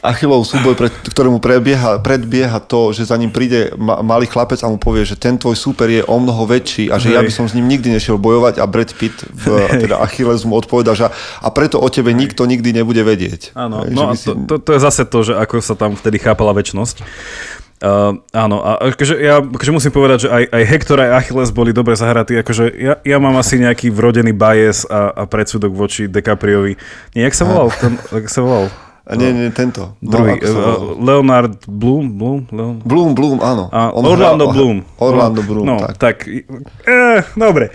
[0.02, 4.66] Achillov súboj, pred, ktorému prebieha, predbieha to, že za ním príde ma, malý chlapec a
[4.66, 7.38] mu povie, že ten tvoj súper je o mnoho väčší a že ja by Hej.
[7.38, 9.46] som s ním nikdy nešiel bojovať a Brad Pitt, v,
[9.86, 13.54] teda Achilles mu odpovedá, že a preto o tebe nikto nikdy nebude vedieť.
[13.54, 16.18] Áno, Hej, no a to, to, to je zase to, že ako sa tam vtedy
[16.18, 17.06] chápala väčnosť.
[17.80, 21.72] Uh, áno, a akože ja akože musím povedať, že aj, aj Hector, aj Achilles boli
[21.72, 26.76] dobre zahratí, akože ja, ja mám asi nejaký vrodený bias a, a predsudok voči DiCapriovi.
[27.16, 27.72] Nie, jak sa volal?
[27.80, 28.68] Ten, jak sa volal?
[29.10, 29.98] A nie, nie, tento.
[29.98, 30.94] Druhý, sa uh?
[30.94, 32.14] Leonard Bloom?
[32.14, 32.46] Bloom?
[32.54, 32.78] Leon...
[32.86, 33.66] Bloom, Bloom, áno.
[33.74, 34.76] A On Orlando hral- Bloom.
[35.02, 35.98] Orlando Bloom, no, tak.
[35.98, 36.16] tak.
[36.86, 37.74] Eh, dobre.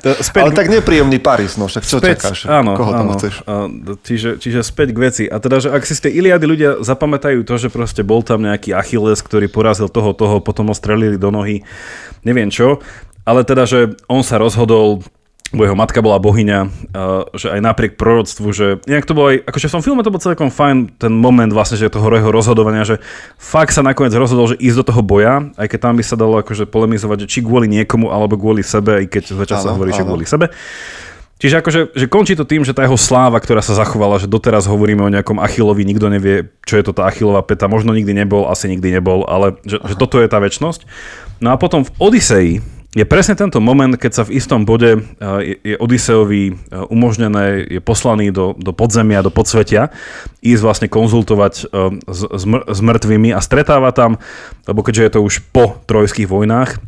[0.00, 2.48] To späť, Ale tak nepríjemný Paris, no však čo späť, čakáš?
[2.48, 3.16] Áno, Koho tam áno.
[3.20, 3.34] chceš?
[3.44, 3.68] A,
[4.00, 5.24] čiže, čiže späť k veci.
[5.28, 8.40] A teda, že ak si z tej Iliady ľudia zapamätajú to, že proste bol tam
[8.48, 11.68] nejaký Achilles, ktorý porazil toho, toho, potom ho strelili do nohy,
[12.24, 12.80] neviem čo,
[13.28, 15.04] ale teda, že on sa rozhodol
[15.50, 16.58] bo jeho matka bola bohyňa,
[17.34, 20.22] že aj napriek proroctvu, že nejak to bolo aj, akože v tom filme to bol
[20.22, 23.02] celkom fajn ten moment vlastne, že toho jeho rozhodovania, že
[23.34, 26.38] fakt sa nakoniec rozhodol, že ísť do toho boja, aj keď tam by sa dalo
[26.38, 29.90] akože polemizovať, že či kvôli niekomu alebo kvôli sebe, aj keď zväčša sa Áno, hovorí,
[29.90, 30.54] že kvôli sebe.
[31.40, 34.68] Čiže akože, že končí to tým, že tá jeho sláva, ktorá sa zachovala, že doteraz
[34.68, 38.44] hovoríme o nejakom Achillovi, nikto nevie, čo je to tá Achillová peta, možno nikdy nebol,
[38.44, 40.84] asi nikdy nebol, ale že, že toto je tá väčnosť.
[41.40, 42.54] No a potom v Odiseji
[42.90, 45.02] je presne tento moment, keď sa v istom bode eh,
[45.46, 46.54] je, je Odiseovi eh,
[46.90, 49.94] umožnené, je poslaný do, do podzemia, do podsvetia,
[50.42, 51.66] ísť vlastne konzultovať eh,
[52.10, 54.18] s, s, s mŕtvými a stretáva tam,
[54.66, 56.82] lebo keďže je to už po trojských vojnách,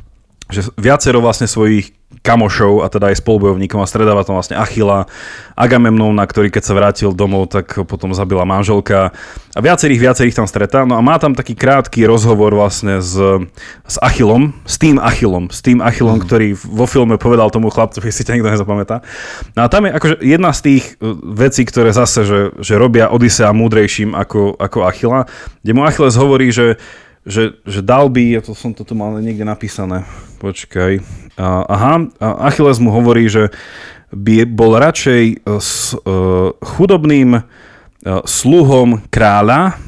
[0.50, 5.08] že viacero vlastne svojich kamošov a teda aj spolubojovníkov a stredáva tam vlastne Achila,
[5.56, 9.12] Agamemnona, ktorý keď sa vrátil domov, tak potom zabila manželka
[9.52, 10.84] a viacerých, viacerých tam stretá.
[10.88, 13.16] No a má tam taký krátky rozhovor vlastne s,
[13.84, 18.24] s Achilom, s tým Achilom, s tým Achilom, ktorý vo filme povedal tomu chlapcovi, si
[18.24, 19.04] ťa nikto nezapamätá.
[19.56, 23.12] No a tam je akože jedna z tých uh, vecí, ktoré zase, že, že robia
[23.12, 25.28] Odisea múdrejším ako, ako Achila,
[25.60, 26.76] kde mu Achilles hovorí, že
[27.22, 30.02] že, že dal by, ja to som to tu mal niekde napísané,
[30.42, 30.98] počkaj,
[31.40, 33.48] aha, Achilles mu hovorí, že
[34.12, 37.42] by bol radšej e, s, uh, chudobným uh,
[38.28, 39.80] sluhom kráľa,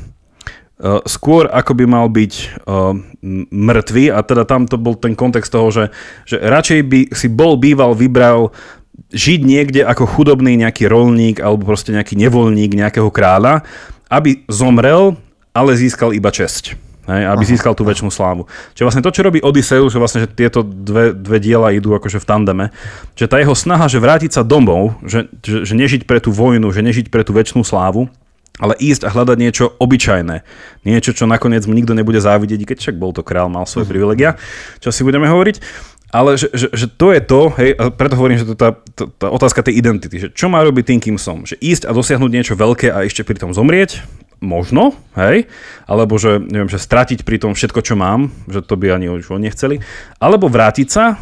[1.06, 2.32] skôr ako by mal byť
[2.66, 5.84] m- mŕtvý a teda tam to bol ten kontext toho, že,
[6.28, 8.52] že radšej by si bol býval vybral
[9.14, 13.62] žiť niekde ako chudobný nejaký rolník alebo proste nejaký nevoľník nejakého kráľa,
[14.10, 15.14] aby zomrel,
[15.54, 16.74] ale získal iba česť.
[17.04, 18.48] Hej, aby získal tú väčšinu slávu.
[18.72, 22.16] Čiže vlastne to, čo robí Odysseus, že vlastne že tieto dve, dve diela idú akože
[22.16, 22.66] v tandeme,
[23.12, 26.64] že tá jeho snaha, že vrátiť sa domov, že, že, že nežiť pre tú vojnu,
[26.72, 28.08] že nežiť pre tú väčšinu slávu,
[28.56, 30.46] ale ísť a hľadať niečo obyčajné.
[30.86, 34.40] Niečo, čo nakoniec mu nikto nebude závidieť, keď však bol to král, mal svoje privilegia,
[34.80, 35.60] čo si budeme hovoriť.
[36.14, 39.10] Ale že, že, že to je to, hej, a preto hovorím, že to tá, tá,
[39.10, 41.42] tá otázka tej identity, že čo má robiť tým, kým som.
[41.42, 43.98] Že ísť a dosiahnuť niečo veľké a ešte pri tom zomrieť,
[44.44, 45.48] možno, hej,
[45.88, 49.32] alebo že, neviem, že stratiť pri tom všetko, čo mám, že to by ani už
[49.32, 49.80] oni nechceli,
[50.20, 51.16] alebo vrátiť sa,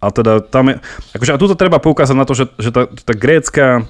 [0.00, 0.76] a teda tam je,
[1.16, 3.84] akože a tuto treba poukázať na to, že, že tá, tá grécka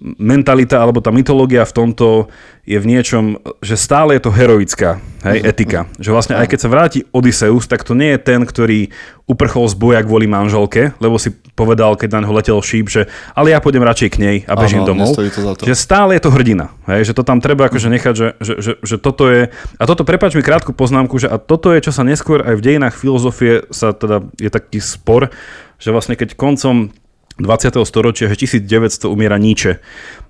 [0.00, 2.30] mentalita alebo tá mytológia v tomto
[2.68, 5.88] je v niečom, že stále je to heroická hej, etika.
[5.96, 8.92] Že vlastne aj keď sa vráti Odysseus, tak to nie je ten, ktorý
[9.24, 13.56] uprchol z boja kvôli manželke, lebo si povedal, keď na neho letel šíp, že ale
[13.56, 15.16] ja pôjdem radšej k nej a bežím Áno, domov.
[15.16, 15.64] to za to.
[15.64, 16.70] Že stále je to hrdina.
[16.86, 19.48] Hej, že to tam treba akože nechať, že, že, že, že toto je...
[19.80, 22.64] A toto, prepáč mi krátku poznámku, že a toto je, čo sa neskôr aj v
[22.64, 25.32] dejinách filozofie sa teda je taký spor,
[25.80, 26.92] že vlastne keď koncom
[27.38, 27.78] 20.
[27.86, 29.78] storočia, že 1900 umiera Nietzsche.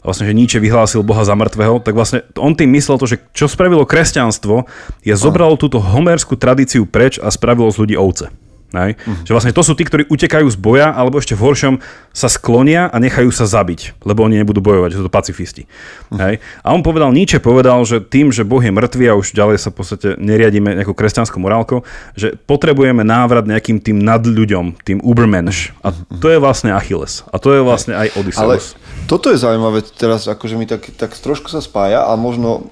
[0.04, 3.48] Vlastne, že Nietzsche vyhlásil Boha za mŕtvého, tak vlastne on tým myslel to, že čo
[3.48, 4.68] spravilo kresťanstvo,
[5.00, 8.28] je zobralo túto homerskú tradíciu preč a spravilo z ľudí ovce.
[8.69, 9.01] Hej?
[9.01, 9.25] Mhm.
[9.25, 11.75] Že vlastne to sú tí, ktorí utekajú z boja, alebo ešte v horšom
[12.12, 15.64] sa sklonia a nechajú sa zabiť, lebo oni nebudú bojovať, že sú to pacifisti.
[16.12, 16.19] Mhm.
[16.21, 16.35] Hej?
[16.61, 19.73] A on povedal, Nietzsche povedal, že tým, že Boh je mŕtvý a už ďalej sa
[19.73, 21.81] v podstate neriadíme nejakou kresťanskou morálkou,
[22.12, 25.73] že potrebujeme návrat nejakým tým nadľuďom, tým Ubermensch.
[25.81, 27.25] A to je vlastne Achilles.
[27.33, 28.77] A to je vlastne aj Ale Odysseus.
[29.09, 32.69] toto je zaujímavé, teraz akože mi tak, tak trošku sa spája a možno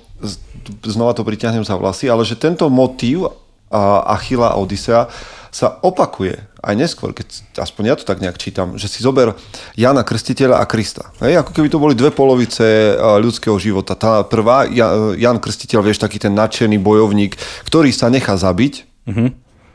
[0.84, 3.32] znova to priťahnem za vlasy, ale že tento motív
[3.70, 5.10] Achila a Odisea
[5.56, 9.32] sa opakuje aj neskôr, keď aspoň ja to tak nejak čítam, že si zober
[9.72, 11.08] Jana Krstiteľa a Krista.
[11.24, 13.96] Hej, ako keby to boli dve polovice eh, ľudského života.
[13.96, 18.84] Tá prvá, Ja- Jan Krstiteľ, vieš, taký ten nadšený bojovník, ktorý sa nechá zabiť,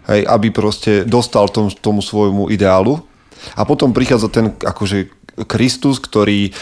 [0.06, 3.02] hej, aby proste dostal tom, tomu svojmu ideálu.
[3.58, 5.10] A potom prichádza ten akože
[5.50, 6.54] Kristus, ktorý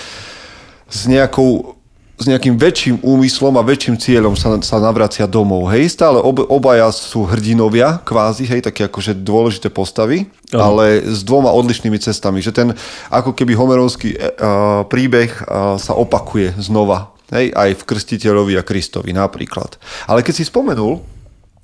[0.87, 1.75] s nejakou
[2.19, 5.71] s nejakým väčším úmyslom a väčším cieľom sa, sa navracia domov.
[5.71, 10.59] Hej, stále ob, obaja sú hrdinovia, kvázi, hej, také akože dôležité postavy, Aha.
[10.59, 12.43] ale s dvoma odlišnými cestami.
[12.43, 12.67] Že ten
[13.07, 17.15] ako keby homerovský uh, príbeh uh, sa opakuje znova.
[17.31, 19.79] Hej, aj v Krstiteľovi a Kristovi napríklad.
[20.09, 20.99] Ale keď si spomenul,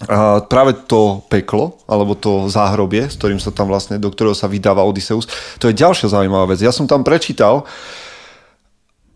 [0.05, 4.51] a práve to peklo, alebo to záhrobie, s ktorým sa tam vlastne, do ktorého sa
[4.51, 5.23] vydáva Odysseus,
[5.55, 6.59] to je ďalšia zaujímavá vec.
[6.59, 7.63] Ja som tam prečítal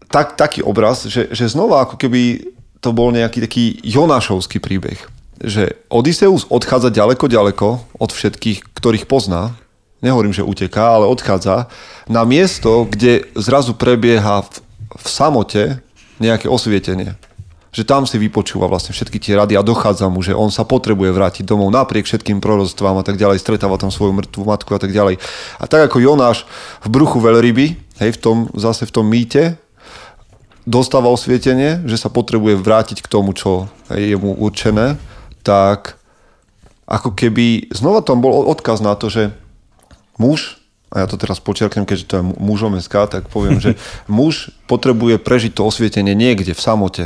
[0.10, 2.52] tak, taký obraz, že, že znova ako keby
[2.82, 5.00] to bol nejaký taký Jonášovský príbeh.
[5.40, 9.56] Že Odysseus odchádza ďaleko, ďaleko od všetkých, ktorých pozná.
[10.00, 11.68] Nehovorím, že uteká, ale odchádza
[12.08, 14.64] na miesto, kde zrazu prebieha v,
[14.96, 15.64] v samote
[16.20, 17.16] nejaké osvietenie
[17.70, 21.14] že tam si vypočúva vlastne všetky tie rady a dochádza mu, že on sa potrebuje
[21.14, 24.90] vrátiť domov napriek všetkým proroctvám a tak ďalej, stretáva tam svoju mŕtvú matku a tak
[24.90, 25.22] ďalej.
[25.62, 26.50] A tak ako Jonáš
[26.82, 27.66] v bruchu veľryby,
[28.02, 29.62] hej, v tom, zase v tom mýte,
[30.70, 35.02] dostáva osvietenie, že sa potrebuje vrátiť k tomu, čo je mu určené,
[35.42, 35.98] tak
[36.86, 39.34] ako keby znova tam bol odkaz na to, že
[40.22, 40.62] muž,
[40.94, 45.18] a ja to teraz počerknem, keďže to je mužom SK, tak poviem, že muž potrebuje
[45.18, 47.06] prežiť to osvietenie niekde v samote,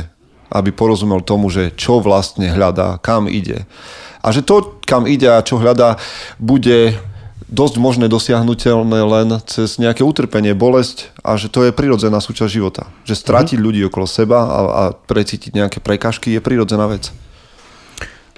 [0.52, 3.64] aby porozumel tomu, že čo vlastne hľadá, kam ide.
[4.20, 5.96] A že to, kam ide a čo hľadá,
[6.36, 6.96] bude
[7.54, 12.90] dosť možné dosiahnutelné len cez nejaké utrpenie, bolesť a že to je prirodzená súčasť života.
[13.06, 13.66] Že stratiť mm-hmm.
[13.70, 17.14] ľudí okolo seba a, a precítiť nejaké prekažky je prirodzená vec.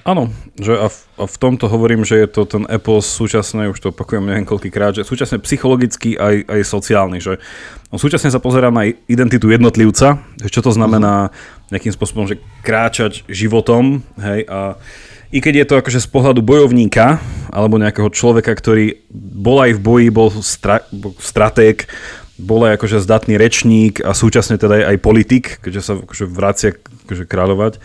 [0.07, 3.83] Áno, že a v, a v tomto hovorím, že je to ten epos súčasné, už
[3.83, 7.43] to opakujem neviem koľkýkrát, že súčasne psychologický aj, aj sociálny, že
[7.91, 11.35] on súčasne sa pozerá na identitu jednotlivca, čo to znamená
[11.75, 14.79] nejakým spôsobom, že kráčať životom, hej, a
[15.33, 17.19] i keď je to akože z pohľadu bojovníka,
[17.51, 20.85] alebo nejakého človeka, ktorý bol aj v boji, bol stra,
[21.19, 21.89] stratég,
[22.37, 26.71] bol aj akože zdatný rečník a súčasne teda aj politik, keďže sa akože vracia
[27.09, 27.81] akože kráľovať,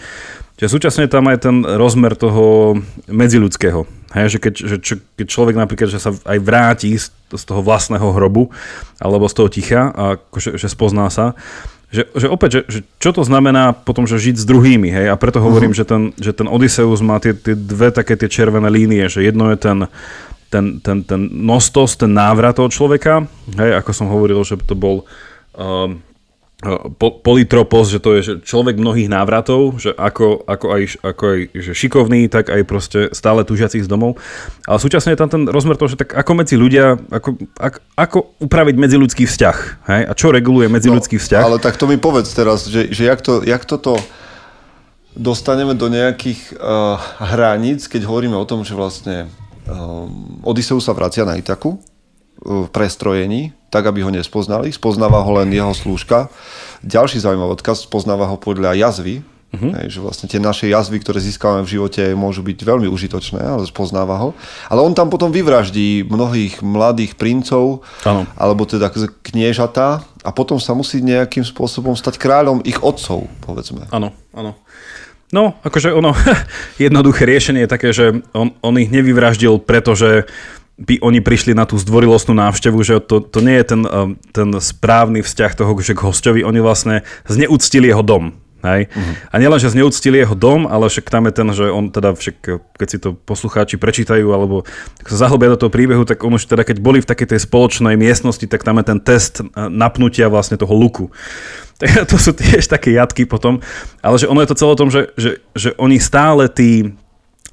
[0.62, 2.78] Čiže súčasne tam aj ten rozmer toho
[3.10, 3.82] medziludského.
[4.14, 7.66] Hej, že keď, že čo, keď človek napríklad že sa aj vráti z, z toho
[7.66, 8.54] vlastného hrobu
[9.02, 11.34] alebo z toho ticha a akože, že spozná sa,
[11.92, 15.16] že, že opäť, že, že čo to znamená potom, že žiť s druhými, hej, a
[15.20, 15.84] preto hovorím, uh-huh.
[15.84, 19.52] že, ten, že ten Odysseus má tie, tie dve také tie červené línie, že jedno
[19.52, 19.78] je ten,
[20.48, 23.28] ten, ten, ten nostos, ten návrat toho človeka,
[23.60, 25.04] hej, ako som hovoril, že to bol
[25.56, 26.00] um,
[27.02, 31.40] po, politropos, že to je že človek mnohých návratov, že ako, ako, aj, ako aj
[31.58, 34.22] že šikovný, tak aj proste stále tužiacich z domov.
[34.70, 38.18] Ale súčasne je tam ten rozmer toho, že tak ako medzi ľudia, ako, ako, ako
[38.46, 39.58] upraviť medziludský vzťah,
[39.90, 40.02] hej?
[40.06, 41.42] A čo reguluje medziludský no, vzťah?
[41.42, 43.98] Ale tak to mi povedz teraz, že, že jak, to, jak toto
[45.18, 49.34] dostaneme do nejakých uh, hraníc, keď hovoríme o tom, že vlastne
[49.66, 51.82] uh, Odysseus sa vracia na Itaku
[52.42, 54.74] v prestrojení, tak, aby ho nespoznali.
[54.74, 56.28] Spoznáva ho len jeho slúžka.
[56.82, 59.22] Ďalší zaujímavý odkaz, spoznáva ho podľa jazvy,
[59.52, 59.76] Uh-huh.
[59.76, 63.68] Hej, že vlastne tie naše jazvy, ktoré získame v živote, môžu byť veľmi užitočné, ale
[63.68, 64.32] spoznáva ho.
[64.72, 68.24] Ale on tam potom vyvraždí mnohých mladých princov, ano.
[68.40, 68.88] alebo teda
[69.20, 73.92] kniežatá a potom sa musí nejakým spôsobom stať kráľom ich otcov, povedzme.
[73.92, 74.56] Áno, áno.
[75.36, 76.16] No, akože ono,
[76.80, 80.32] jednoduché riešenie je také, že on, on ich nevyvraždil, pretože
[80.82, 84.50] by oni prišli na tú zdvorilostnú návštevu, že to, to nie je ten, um, ten
[84.58, 88.34] správny vzťah toho, že k hostovi, oni vlastne zneúctili jeho dom.
[88.62, 88.94] Hej?
[88.94, 89.14] Uh-huh.
[89.34, 92.38] A nielen, že zneúctili jeho dom, ale však tam je ten, že on teda však,
[92.78, 94.66] keď si to poslucháči prečítajú alebo
[95.06, 97.98] sa zahlbia do toho príbehu, tak on už teda, keď boli v takej tej spoločnej
[97.98, 101.10] miestnosti, tak tam je ten test uh, napnutia vlastne toho luku.
[101.82, 103.58] Tak to sú tiež také jatky potom,
[104.06, 106.94] ale že ono je to celé o tom, že, že, že oni stále tí,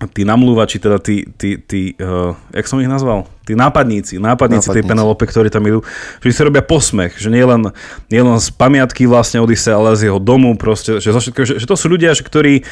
[0.07, 3.27] tí namlúvači, teda tí, tí, tí uh, jak som ich nazval?
[3.43, 4.77] Tí nápadníci, nápadníci, nápadníci.
[4.79, 5.83] tej Penelope, ktorí tam idú,
[6.23, 7.75] že si robia posmech, že nie len,
[8.07, 11.67] nie len z pamiatky vlastne Odise, ale z jeho domu proste, že, všetko, že, že
[11.67, 12.63] to sú ľudia, že, ktorí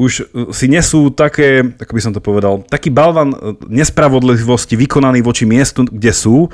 [0.00, 0.24] už eh,
[0.56, 5.84] si nesú také, ako by som to povedal, taký balvan eh, nespravodlivosti vykonaný voči miestu,
[5.84, 6.48] kde sú,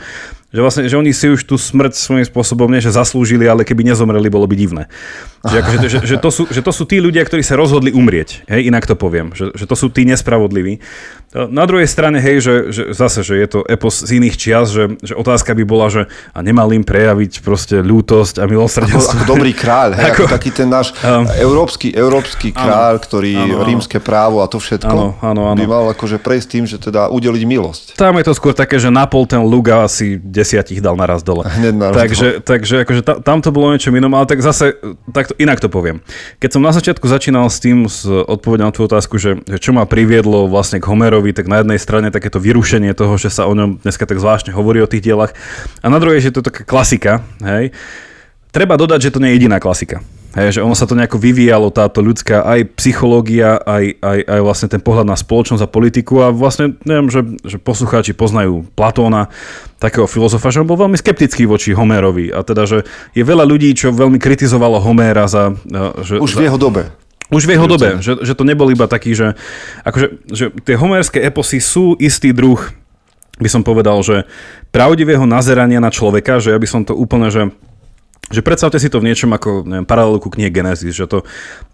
[0.56, 3.92] že vlastne, že oni si už tú smrť svojím spôsobom nie, že zaslúžili, ale keby
[3.92, 4.88] nezomreli, bolo by divné.
[5.44, 8.48] Že, akože, že, že, to sú, že to sú tí ľudia, ktorí sa rozhodli umrieť.
[8.48, 9.36] Hej, inak to poviem.
[9.36, 10.80] Že, že to sú tí nespravodliví.
[11.36, 14.96] Na druhej strane, hej, že, že zase, že je to epos z iných čias, že,
[15.04, 19.12] že otázka by bola, že a nemal im prejaviť proste ľútosť a milosrdenstvo.
[19.12, 23.04] Ako, ako dobrý kráľ, hej, ako, ako taký ten náš um, európsky, európsky kráľ, áno,
[23.04, 25.58] ktorý áno, rímske právo a to všetko áno, áno, áno.
[25.60, 27.84] by mal akože prejsť tým, že teda udeliť milosť.
[28.00, 30.16] Tam je to skôr také, že napol ten Luga asi
[30.46, 31.42] desiatich dal naraz dole.
[31.58, 32.46] Hneď naraz takže, dole.
[32.46, 34.78] takže akože ta, tam to bolo niečo inom, ale tak zase,
[35.10, 35.98] tak to, inak to poviem.
[36.38, 39.74] Keď som na začiatku začínal s tým, s odpovedou na tú otázku, že, že čo
[39.74, 43.52] ma priviedlo vlastne k Homerovi, tak na jednej strane takéto vyrušenie toho, že sa o
[43.58, 45.34] ňom dneska tak zvláštne hovorí o tých dielach,
[45.82, 47.74] a na druhej, že to je taká klasika, hej.
[48.54, 50.00] Treba dodať, že to nie je jediná klasika.
[50.36, 54.68] Hej, že ono sa to nejako vyvíjalo, táto ľudská aj psychológia, aj, aj, aj vlastne
[54.68, 59.32] ten pohľad na spoločnosť a politiku a vlastne neviem, že, že poslucháči poznajú Platóna,
[59.80, 62.84] takého filozofa, že on bol veľmi skeptický voči Homérovi a teda, že
[63.16, 65.56] je veľa ľudí, čo veľmi kritizovalo Homéra za...
[66.04, 66.92] Že, Už za, v jeho dobe.
[67.32, 69.40] už v jeho dobe, že, že to nebol iba taký, že,
[69.88, 72.60] akože, že tie homérske eposy sú istý druh,
[73.36, 74.24] by som povedal, že
[74.68, 77.52] pravdivého nazerania na človeka, že ja by som to úplne, že
[78.26, 81.22] že predstavte si to v niečom ako neviem, paralelu ku knihe Genesis, že to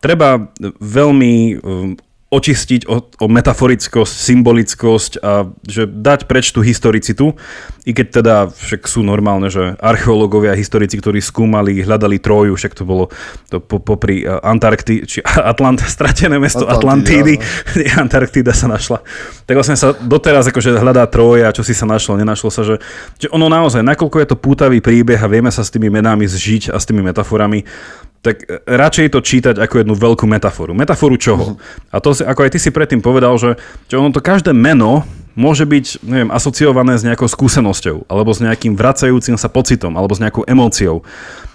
[0.05, 1.97] treba veľmi um,
[2.33, 7.37] očistiť o, o metaforickosť, symbolickosť a že dať preč tú historicitu,
[7.83, 12.79] i keď teda však sú normálne, že archeológovia a historici, ktorí skúmali, hľadali Troju, však
[12.79, 13.11] to bolo
[13.51, 15.19] to po, popri uh, Antarkty, či
[15.51, 19.03] Atlant, stratené mesto Atlantídy, Atlantídy, Antarktída sa našla.
[19.51, 22.79] Tak vlastne sa doteraz akože hľadá Troja, čo si sa našlo, nenašlo sa, že,
[23.19, 26.71] že ono naozaj, nakoľko je to pútavý príbeh a vieme sa s tými menami zžiť
[26.71, 27.67] a s tými metaforami,
[28.23, 30.71] tak radšej to čítať ako jednu veľkú metaforu.
[30.79, 31.59] Metaforu čoho?
[31.91, 33.59] A to, ako aj ty si predtým povedal, že,
[33.91, 35.03] že ono to každé meno
[35.35, 40.23] môže byť, neviem, asociované s nejakou skúsenosťou, alebo s nejakým vracajúcim sa pocitom, alebo s
[40.23, 41.05] nejakou emóciou.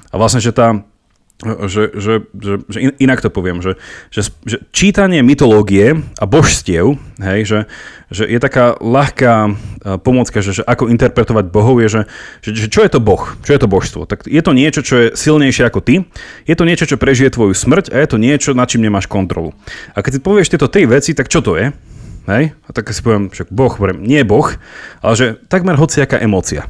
[0.09, 0.81] A vlastne, že tá,
[1.69, 3.77] že, že, že, že inak to poviem, že,
[4.09, 7.59] že, že čítanie mytológie a božstiev, hej, že,
[8.09, 9.53] že je taká ľahká
[10.01, 12.01] pomocka, že, že ako interpretovať bohov je, že,
[12.41, 14.09] že, že čo je to boh, čo je to božstvo.
[14.09, 16.09] Tak je to niečo, čo je silnejšie ako ty,
[16.49, 19.53] je to niečo, čo prežije tvoju smrť a je to niečo, nad čím nemáš kontrolu.
[19.93, 21.69] A keď si povieš tieto tri veci, tak čo to je?
[22.27, 22.53] Hej?
[22.67, 24.51] A tak si poviem, že boh, poviem, nie boh,
[24.99, 26.67] ale že takmer hociaká emócia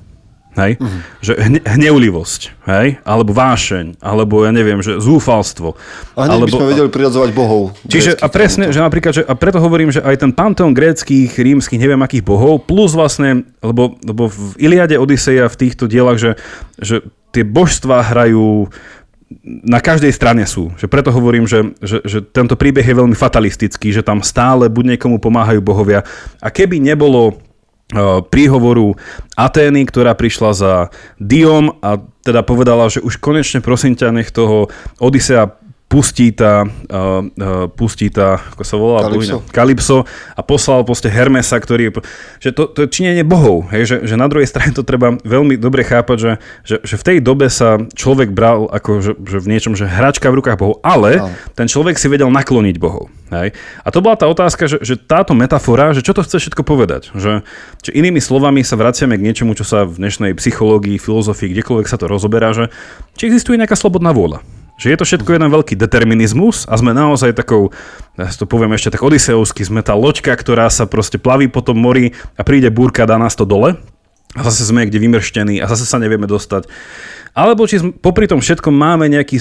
[0.58, 0.72] hej?
[0.82, 1.00] Uh-huh.
[1.22, 2.88] Že hne, hneulivosť, hej?
[3.06, 5.78] Alebo vášeň, alebo ja neviem, že zúfalstvo.
[6.18, 7.62] A hneď alebo, by sme vedeli priradzovať bohov.
[7.86, 11.78] Čiže a presne, že napríklad, že, a preto hovorím, že aj ten panteón gréckých, rímskych,
[11.78, 16.36] neviem akých bohov, plus vlastne, lebo, lebo v Iliade, Odiseja, v týchto dielach, že,
[16.82, 18.74] že tie božstvá hrajú
[19.44, 20.72] na každej strane sú.
[20.80, 24.96] Že preto hovorím, že, že, že tento príbeh je veľmi fatalistický, že tam stále buď
[24.96, 26.08] niekomu pomáhajú bohovia.
[26.40, 28.96] A keby nebolo uh, príhovoru
[29.36, 30.74] Atény, ktorá prišla za
[31.20, 35.52] Diom a teda povedala, že už konečne prosím ťa, nech toho Odisea
[35.88, 39.00] pustí tá, uh, uh, pustí tá, ako sa volá?
[39.08, 39.38] Kalypso.
[39.56, 39.98] Kalypso
[40.36, 41.96] a poslal proste Hermesa, ktorý,
[42.44, 45.56] že to, to je činenie bohov, hej, že, že na druhej strane to treba veľmi
[45.56, 46.32] dobre chápať, že,
[46.68, 50.28] že, že v tej dobe sa človek bral ako že, že v niečom, že hračka
[50.28, 51.32] v rukách bohov, ale Áno.
[51.56, 53.08] ten človek si vedel nakloniť bohov.
[53.32, 53.56] Hej.
[53.84, 57.12] A to bola tá otázka, že, že táto metafora, že čo to chce všetko povedať.
[57.12, 57.44] Že,
[57.84, 62.00] že inými slovami sa vraciame k niečomu, čo sa v dnešnej psychológii, filozofii, kdekoľvek sa
[62.00, 62.72] to rozoberá, že
[63.20, 64.40] či existuje nejaká slobodná vôľa.
[64.78, 67.74] Že je to všetko jeden veľký determinizmus a sme naozaj takou,
[68.14, 71.82] ja to poviem ešte tak odiseovsky, sme tá loďka, ktorá sa proste plaví po tom
[71.82, 73.82] mori a príde búrka, dá nás to dole
[74.36, 76.68] a zase sme niekde vymrštení a zase sa nevieme dostať.
[77.38, 79.38] Alebo či popri tom všetkom máme nejaký,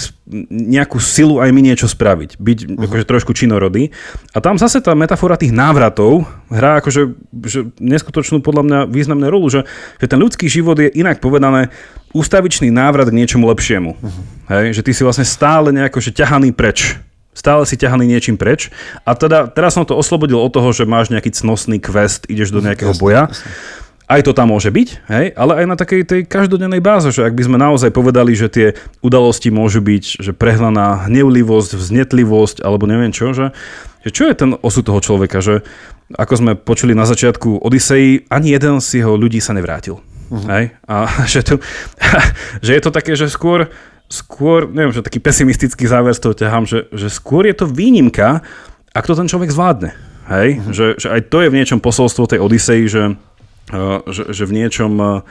[0.52, 2.36] nejakú silu aj my niečo spraviť.
[2.36, 2.84] Byť uh-huh.
[2.84, 3.88] akože trošku činorodý.
[4.36, 7.16] A tam zase tá metafora tých návratov hrá akože
[7.48, 9.64] že neskutočnú podľa mňa významnú rolu, že,
[9.96, 11.72] že ten ľudský život je inak povedané
[12.12, 13.96] ústavičný návrat k niečomu lepšiemu.
[13.96, 14.22] Uh-huh.
[14.52, 14.76] Hej?
[14.76, 17.00] Že ty si vlastne stále nejako že ťahaný preč
[17.36, 18.72] stále si ťahaný niečím preč.
[19.04, 22.64] A teda teraz som to oslobodil od toho, že máš nejaký cnosný quest, ideš do
[22.64, 23.22] nejakého Jasne, boja.
[24.06, 27.34] Aj to tam môže byť, hej, ale aj na takej tej každodennej báze, že ak
[27.34, 28.66] by sme naozaj povedali, že tie
[29.02, 33.50] udalosti môžu byť, že prehnaná hnevlivosť, vznetlivosť, alebo neviem čo, že,
[34.06, 35.66] že čo je ten osud toho človeka, že
[36.14, 39.98] ako sme počuli na začiatku Odisei, ani jeden z jeho ľudí sa nevrátil.
[40.30, 40.46] Uh-huh.
[40.54, 40.70] Hej?
[40.86, 41.58] A že, tu,
[42.64, 43.74] že je to také, že skôr,
[44.06, 48.46] skôr, neviem, že taký pesimistický záver z toho ťahám, že, že skôr je to výnimka,
[48.94, 49.90] ak to ten človek zvládne.
[50.30, 50.62] Hej?
[50.62, 50.70] Uh-huh.
[50.70, 53.18] Že, že aj to je v niečom posolstvo tej Odisei, že
[54.06, 55.22] že, že v niečom,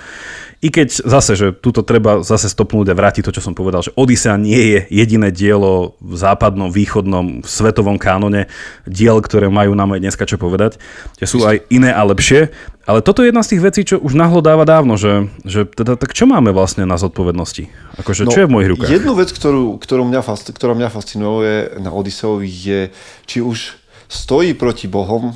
[0.60, 3.96] i keď zase, že tuto treba zase stopnúť a vrátiť to, čo som povedal, že
[3.96, 8.52] Odisea nie je jediné dielo v západnom, východnom, v svetovom kánone
[8.84, 10.76] diel, ktoré majú nám aj dneska čo povedať,
[11.16, 12.52] že sú aj iné a lepšie,
[12.86, 15.96] ale toto je jedna z tých vecí, čo už nahlo dáva dávno, že, že teda
[15.96, 17.72] tak čo máme vlastne na zodpovednosti?
[17.98, 18.92] Akože čo je v mojich rukách?
[18.92, 20.22] Jednu vec, ktorú, ktorú mňa,
[20.54, 22.82] ktorá mňa fascinuje na Odiseovi je,
[23.26, 25.34] či už stojí proti Bohom,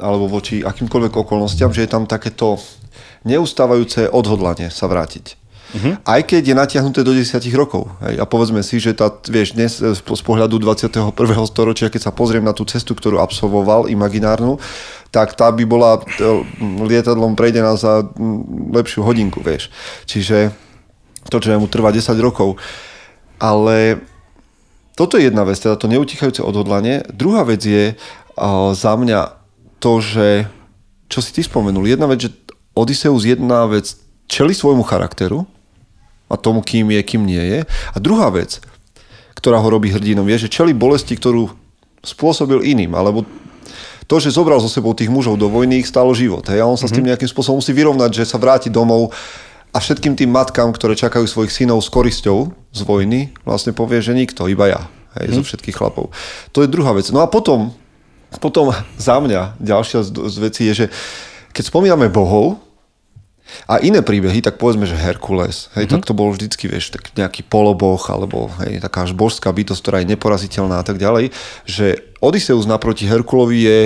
[0.00, 2.56] alebo voči akýmkoľvek okolnostiam, že je tam takéto
[3.28, 5.38] neustávajúce odhodlanie sa vrátiť.
[5.70, 5.94] Uh-huh.
[6.02, 7.86] Aj keď je natiahnuté do 10 rokov.
[8.02, 8.18] Hej.
[8.18, 11.14] A povedzme si, že tá, vieš, dnes z z pohľadu 21.
[11.46, 14.58] storočia, keď sa pozriem na tú cestu, ktorú absolvoval, imaginárnu,
[15.14, 16.26] tak tá by bola e,
[16.90, 18.02] lietadlom prejdená za
[18.74, 19.70] lepšiu hodinku, vieš.
[20.10, 20.50] Čiže
[21.30, 22.58] to, čo mu trvá 10 rokov.
[23.38, 24.02] Ale
[24.98, 27.06] toto je jedna vec, teda to neutichajúce odhodlanie.
[27.08, 29.39] Druhá vec je uh, za mňa
[29.80, 30.46] to, že,
[31.08, 32.30] čo si ty spomenul, jedna vec, že
[32.76, 33.96] Odysseus jedna vec
[34.30, 35.48] čeli svojmu charakteru
[36.30, 37.60] a tomu, kým je, kým nie je.
[37.66, 38.62] A druhá vec,
[39.34, 41.50] ktorá ho robí hrdinom, je, že čeli bolesti, ktorú
[42.04, 43.26] spôsobil iným, alebo
[44.06, 46.42] to, že zobral so sebou tých mužov do vojny, ich stalo život.
[46.50, 46.62] Hej?
[46.62, 46.90] A on sa mm-hmm.
[46.90, 49.14] s tým nejakým spôsobom musí vyrovnať, že sa vráti domov
[49.70, 54.10] a všetkým tým matkám, ktoré čakajú svojich synov s korisťou z vojny, vlastne povie, že
[54.10, 54.82] nikto, iba ja.
[55.14, 55.38] Hej, mm-hmm.
[55.38, 56.10] zo všetkých chlapov.
[56.54, 57.06] To je druhá vec.
[57.14, 57.74] No a potom,
[58.38, 60.86] potom za mňa ďalšia z, z vecí je, že
[61.50, 62.62] keď spomíname bohov,
[63.66, 65.90] a iné príbehy, tak povedzme, že Herkules, hej, mm-hmm.
[65.90, 69.96] tak to bol vždycky, vieš, tak nejaký poloboh, alebo hej, taká až božská bytosť, ktorá
[70.02, 71.34] je neporaziteľná a tak ďalej,
[71.66, 73.78] že Odysseus naproti Herkulovi je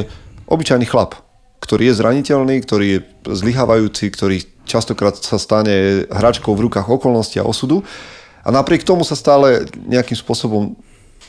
[0.45, 1.16] obyčajný chlap,
[1.64, 7.49] ktorý je zraniteľný, ktorý je zlyhávajúci, ktorý častokrát sa stane hračkou v rukách okolnosti a
[7.49, 7.84] osudu
[8.45, 10.76] a napriek tomu sa stále nejakým spôsobom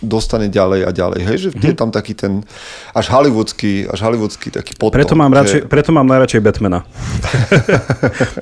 [0.04, 1.20] dostane ďalej a ďalej.
[1.24, 1.68] Hej, že mm-hmm.
[1.68, 2.44] je tam taký ten
[2.92, 4.96] až hollywoodský, až hollywoodský taký potom.
[4.96, 5.70] Preto mám, radšej, že...
[5.72, 6.84] preto mám najradšej Batmana.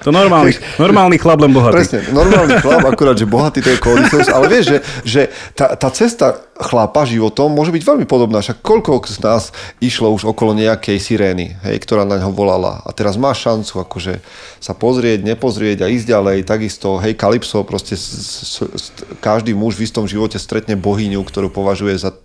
[0.06, 1.76] to normálny, normálny chlap, len bohatý.
[1.78, 5.22] Presne, normálny chlap, akurát, že bohatý to je Colissus, ale vieš, že, že
[5.54, 8.40] tá, tá cesta chlapa životom môže byť veľmi podobná.
[8.40, 9.50] Však koľko z nás
[9.82, 12.86] išlo už okolo nejakej sirény, hej, ktorá na ňo volala.
[12.86, 14.22] A teraz má šancu akože
[14.62, 16.38] sa pozrieť, nepozrieť a ísť ďalej.
[16.46, 18.86] Takisto, hej, Kalypso, proste s, s, s,
[19.20, 22.16] každý muž v istom živote stretne bohyňu, ktorú považuje za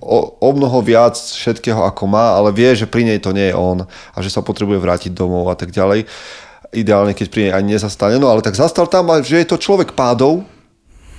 [0.00, 3.56] o, o mnoho viac všetkého ako má, ale vie, že pri nej to nie je
[3.56, 6.08] on a že sa potrebuje vrátiť domov a tak ďalej.
[6.72, 8.16] Ideálne, keď pri nej ani nezastane.
[8.16, 10.48] No ale tak zastal tam, že je to človek pádov,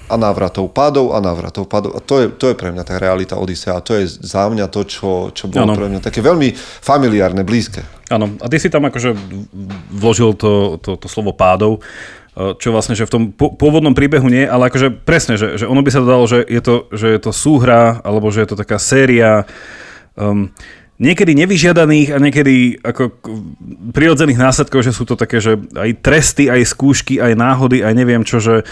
[0.08, 1.92] a návratov, pádov a návratov, pádov.
[1.92, 3.76] A to je, to je pre mňa tá realita Odisea.
[3.76, 5.76] A to je za mňa to, čo, čo bolo ano.
[5.76, 7.84] pre mňa také veľmi familiárne, blízke.
[8.08, 9.12] Áno, a ty si tam akože
[9.92, 11.84] vložil to, to, to slovo pádov,
[12.38, 15.90] čo vlastne, že v tom pôvodnom príbehu nie, ale akože presne, že, že ono by
[15.90, 19.50] sa dalo, že je to, že je to súhra, alebo že je to taká séria
[20.14, 20.54] um,
[20.98, 23.22] niekedy nevyžiadaných a niekedy ako
[23.94, 28.26] prirodzených následkov, že sú to také, že aj tresty, aj skúšky, aj náhody, aj neviem
[28.26, 28.66] čo, že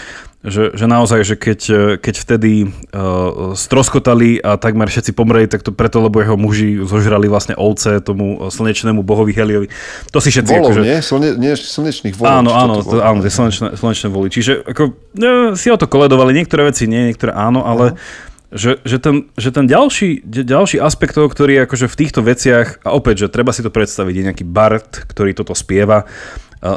[0.44, 1.60] že, že naozaj, že keď,
[2.02, 7.26] keď vtedy uh, stroskotali a takmer všetci pomreli, tak to preto, lebo jeho muži zožrali
[7.26, 9.68] vlastne ovce tomu slnečnému bohovi Heliovi.
[10.12, 10.52] To si všetci...
[10.52, 10.82] Volov, akože...
[10.84, 10.96] nie?
[11.00, 11.52] Slne, nie?
[11.56, 12.44] Slnečných volov.
[12.44, 14.28] Áno, áno, to, áno, tie slnečné, slnečné voly.
[14.28, 14.82] Čiže ako,
[15.16, 18.34] ne, si o to koledovali, niektoré veci nie, niektoré áno, ale uh-huh.
[18.46, 22.78] Že, že, ten, že ten ďalší, ďalší aspekt toho, ktorý je akože v týchto veciach,
[22.86, 26.06] a opäť, že treba si to predstaviť, je nejaký Bart, ktorý toto spieva,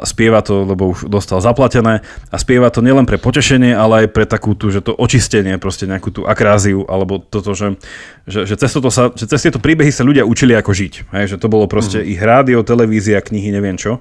[0.06, 4.26] spieva to, lebo už dostal zaplatené a spieva to nielen pre potešenie, ale aj pre
[4.30, 7.80] takú tú, že to očistenie, proste nejakú tú akráziu, alebo toto, že,
[8.30, 10.94] že, že, cez, toto sa, že cez tieto príbehy sa ľudia učili ako žiť.
[11.16, 12.08] Hej, že to bolo proste mm.
[12.14, 13.98] ich rádio, televízia, knihy, neviem čo.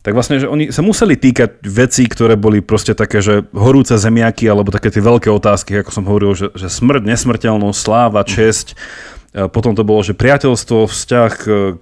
[0.00, 4.48] Tak vlastne, že oni sa museli týkať vecí, ktoré boli proste také, že horúce zemiaky,
[4.48, 9.19] alebo také tie veľké otázky, ako som hovoril, že, že smrť, nesmrteľnosť, sláva, česť, mm
[9.30, 11.32] potom to bolo, že priateľstvo, vzťah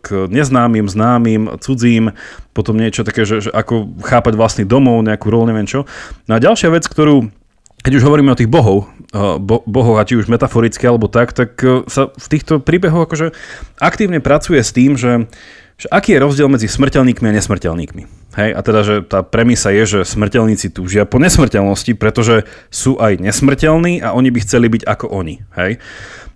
[0.05, 2.13] k neznámym, známym, cudzím,
[2.53, 5.89] potom niečo také, že, že ako chápať vlastný domov, nejakú rolu, neviem čo.
[6.29, 7.33] No a ďalšia vec, ktorú
[7.79, 8.91] keď už hovoríme o tých bohov,
[9.39, 13.33] bo, bohov a či už metaforicky alebo tak, tak e, sa v týchto príbehoch akože
[13.79, 15.31] aktívne pracuje s tým, že,
[15.79, 18.03] že aký je rozdiel medzi smrteľníkmi a nesmrteľníkmi.
[18.37, 23.23] Hej, a teda, že tá premisa je, že smrteľníci túžia po nesmrteľnosti, pretože sú aj
[23.23, 25.43] nesmrteľní a oni by chceli byť ako oni.
[25.57, 25.81] Hej.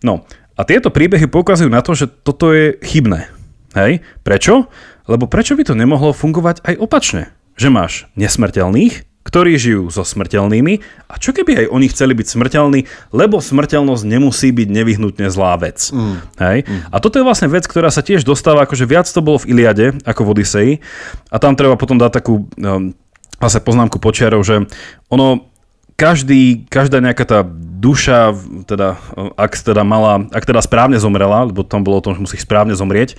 [0.02, 0.24] No,
[0.62, 3.26] a tieto príbehy poukazujú na to, že toto je chybné.
[3.74, 3.98] Hej?
[4.22, 4.70] Prečo?
[5.10, 7.34] Lebo prečo by to nemohlo fungovať aj opačne?
[7.58, 10.78] Že máš nesmrteľných, ktorí žijú so smrteľnými
[11.10, 15.90] a čo keby aj oni chceli byť smrteľní, lebo smrteľnosť nemusí byť nevyhnutne zlá vec.
[15.90, 16.22] Mm.
[16.38, 16.58] Hej?
[16.62, 16.80] Mm.
[16.94, 19.98] A toto je vlastne vec, ktorá sa tiež dostáva, akože viac to bolo v Iliade
[20.06, 20.72] ako v Odiseji
[21.26, 22.94] a tam treba potom dať takú um,
[23.42, 24.62] vlastne poznámku počiarov, že
[25.10, 25.51] ono
[26.02, 28.34] každý, každá nejaká tá duša,
[28.66, 28.98] teda,
[29.38, 32.74] ak teda mala, ak teda správne zomrela, lebo tam bolo o tom, že musí správne
[32.74, 33.14] zomrieť,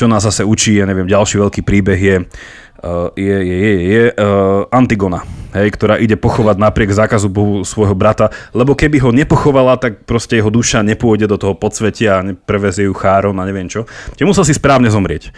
[0.00, 4.02] čo nás zase učí, ja neviem, ďalší veľký príbeh je, uh, je, je, je, je
[4.12, 5.24] uh, Antigona,
[5.56, 10.40] hej, ktorá ide pochovať napriek zákazu Bohu svojho brata, lebo keby ho nepochovala, tak proste
[10.40, 13.88] jeho duša nepôjde do toho podsvetia a prevezie ju chárom a neviem čo.
[14.16, 15.32] Čiže musel si správne zomrieť.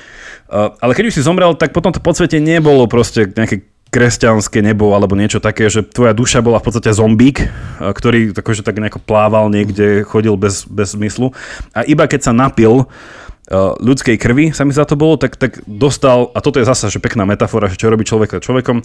[0.47, 4.93] Uh, ale keď už si zomrel, tak potom to podsvetie nebolo proste nejaké kresťanské nebo
[4.93, 7.49] alebo niečo také, že tvoja duša bola v podstate zombík, eh,
[7.81, 11.33] ktorý akože tak nejako plával niekde, chodil bez, bez zmyslu
[11.73, 15.61] a iba keď sa napil uh, ľudskej krvi, sa mi za to bolo, tak, tak
[15.65, 18.85] dostal, a toto je zase že pekná metafora, že čo robí človek človekom,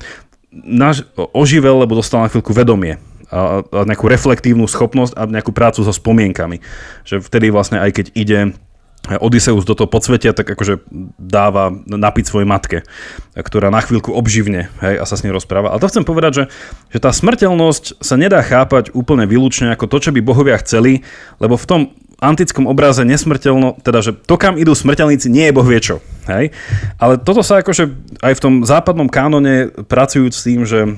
[0.53, 3.01] naž, oživel, lebo dostal na chvíľku vedomie
[3.33, 6.61] a, a nejakú reflektívnu schopnosť a nejakú prácu so spomienkami.
[7.03, 8.39] Že vtedy vlastne aj keď ide
[9.03, 10.87] Odysseus do toho podsvetia, tak akože
[11.19, 12.77] dáva napiť svojej matke,
[13.35, 15.75] ktorá na chvíľku obživne hej, a sa s ním rozpráva.
[15.75, 16.43] Ale to chcem povedať, že,
[16.95, 21.03] že tá smrteľnosť sa nedá chápať úplne výlučne ako to, čo by bohovia chceli,
[21.43, 21.81] lebo v tom
[22.23, 25.99] antickom obraze nesmrteľno, teda že to, kam idú smrteľníci, nie je boh vie čo.
[26.31, 26.55] Hej?
[26.95, 27.91] Ale toto sa akože
[28.23, 30.95] aj v tom západnom kánone pracujúc s tým, že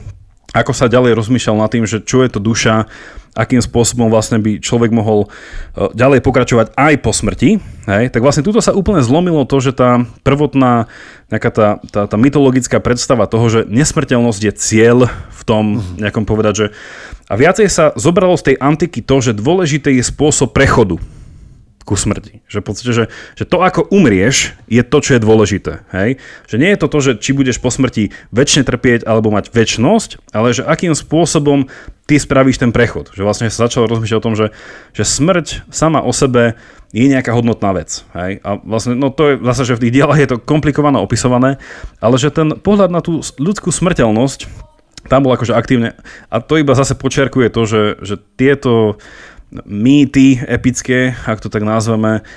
[0.56, 2.88] ako sa ďalej rozmýšľal nad tým, že čo je to duša,
[3.36, 5.28] akým spôsobom vlastne by človek mohol
[5.76, 7.60] e, ďalej pokračovať aj po smrti,
[7.92, 10.88] hej, tak vlastne tuto sa úplne zlomilo to, že tá prvotná
[11.28, 16.54] nejaká tá, tá, tá mytologická predstava toho, že nesmrteľnosť je cieľ v tom nejakom povedať,
[16.56, 16.66] že
[17.28, 20.96] a viacej sa zobralo z tej antiky to, že dôležité je spôsob prechodu
[21.86, 22.42] ku smrti.
[22.50, 23.06] Že podstate, že,
[23.38, 25.86] že to, ako umrieš, je to, čo je dôležité.
[25.94, 26.18] Hej?
[26.50, 30.34] Že nie je to to, že či budeš po smrti väčšine trpieť alebo mať väčnosť,
[30.34, 31.70] ale že akým spôsobom
[32.10, 33.14] ty spravíš ten prechod.
[33.14, 34.50] Že vlastne sa začalo rozmýšľať o tom, že,
[34.98, 36.58] že smrť sama o sebe
[36.90, 38.02] je nejaká hodnotná vec.
[38.18, 38.42] Hej?
[38.42, 41.62] A vlastne, no to je zase, že v tých dielach je to komplikované opisované,
[42.02, 44.74] ale že ten pohľad na tú ľudskú smrteľnosť
[45.06, 45.94] tam bol akože aktívne
[46.34, 48.98] a to iba zase počerkuje to, že, že tieto
[49.64, 52.28] mýty epické, ak to tak nazveme,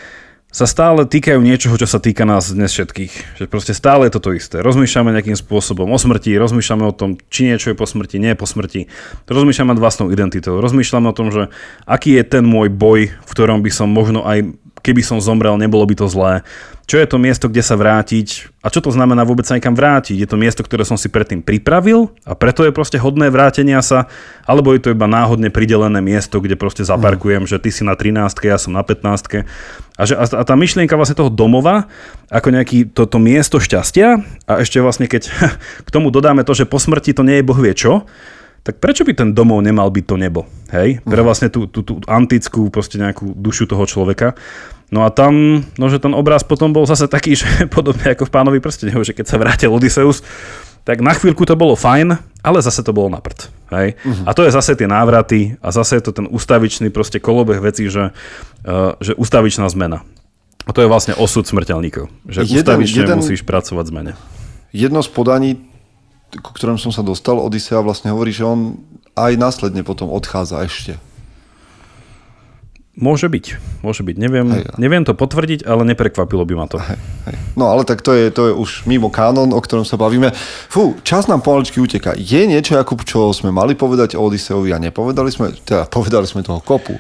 [0.49, 3.37] sa stále týkajú niečoho, čo sa týka nás dnes všetkých.
[3.37, 4.65] Že proste stále je toto isté.
[4.65, 8.41] Rozmýšľame nejakým spôsobom o smrti, rozmýšľame o tom, či niečo je po smrti, nie je
[8.41, 8.89] po smrti.
[9.29, 10.57] Rozmýšľame nad vlastnou identitou.
[10.65, 11.53] Rozmýšľame o tom, že
[11.85, 14.49] aký je ten môj boj, v ktorom by som možno aj
[14.81, 16.47] keby som zomrel, nebolo by to zlé.
[16.89, 20.17] Čo je to miesto, kde sa vrátiť a čo to znamená vôbec sa niekam vrátiť?
[20.17, 24.09] Je to miesto, ktoré som si predtým pripravil a preto je proste hodné vrátenia sa,
[24.49, 27.51] alebo je to iba náhodne pridelené miesto, kde proste zaparkujem, mm.
[27.53, 29.05] že ty si na 13, ja som na 15.
[29.05, 31.93] A, že, a tá myšlienka vlastne toho domova,
[32.33, 35.29] ako nejaký toto miesto šťastia a ešte vlastne keď
[35.87, 38.09] k tomu dodáme to, že po smrti to nie je boh vie čo,
[38.65, 40.49] tak prečo by ten domov nemal byť to nebo?
[40.73, 41.05] Hej?
[41.05, 41.27] Pre mhm.
[41.29, 44.37] vlastne tú, tú, tú antickú proste nejakú dušu toho človeka.
[44.89, 48.35] No a tam, no že ten obraz potom bol zase taký, že podobne ako v
[48.35, 50.25] pánovi prstenehu, že keď sa vrátil Odysseus,
[50.87, 53.53] tak na chvíľku to bolo fajn, ale zase to bolo na prd.
[53.69, 54.01] Hej?
[54.01, 54.25] Uh-huh.
[54.25, 57.93] A to je zase tie návraty a zase je to ten ustavičný proste kolobeh vecí,
[57.93, 58.17] že,
[58.65, 60.01] uh, že ustavičná zmena.
[60.65, 62.09] A to je vlastne osud smrteľníkov.
[62.25, 64.13] Že jeden, ustavične jeden, musíš pracovať zmene.
[64.73, 65.51] Jedno z podaní
[66.37, 68.85] ku ktorom som sa dostal, Odisea vlastne hovorí, že on
[69.17, 70.93] aj následne potom odchádza ešte.
[72.99, 73.47] Môže byť,
[73.87, 74.17] môže byť.
[74.19, 76.83] Neviem, hej, neviem to potvrdiť, ale neprekvapilo by ma to.
[76.83, 76.99] Hej,
[77.31, 77.37] hej.
[77.55, 80.35] No ale tak to je, to je už mimo kánon, o ktorom sa bavíme.
[80.67, 82.19] Fú, čas nám pomaličky uteká.
[82.19, 86.43] Je niečo, ako čo sme mali povedať o Odiseovi a nepovedali sme, teda povedali sme
[86.43, 86.99] toho kopu.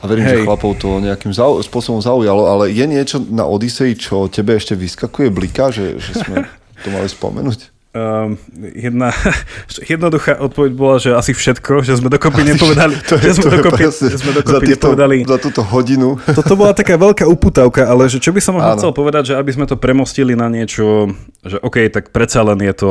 [0.00, 0.40] A verím, hej.
[0.40, 4.72] že chlapov to nejakým zau, spôsobom zaujalo, ale je niečo na Odisei, čo tebe ešte
[4.72, 6.48] vyskakuje, blika, že, že sme
[6.84, 7.73] to mali spomenúť?
[7.94, 8.34] Um,
[8.74, 9.14] jedna
[9.94, 12.98] jednoduchá odpoveď bola, že asi všetko, že sme dokopy nepovedali.
[13.06, 15.16] To je, že sme to dokopy, že sme dokopy za týchto, nepovedali.
[15.22, 16.18] Za túto hodinu.
[16.26, 19.50] Toto bola taká veľká uputavka, ale že čo by som možno chcel povedať, že aby
[19.54, 21.14] sme to premostili na niečo,
[21.46, 22.90] že OK, tak predsa len je to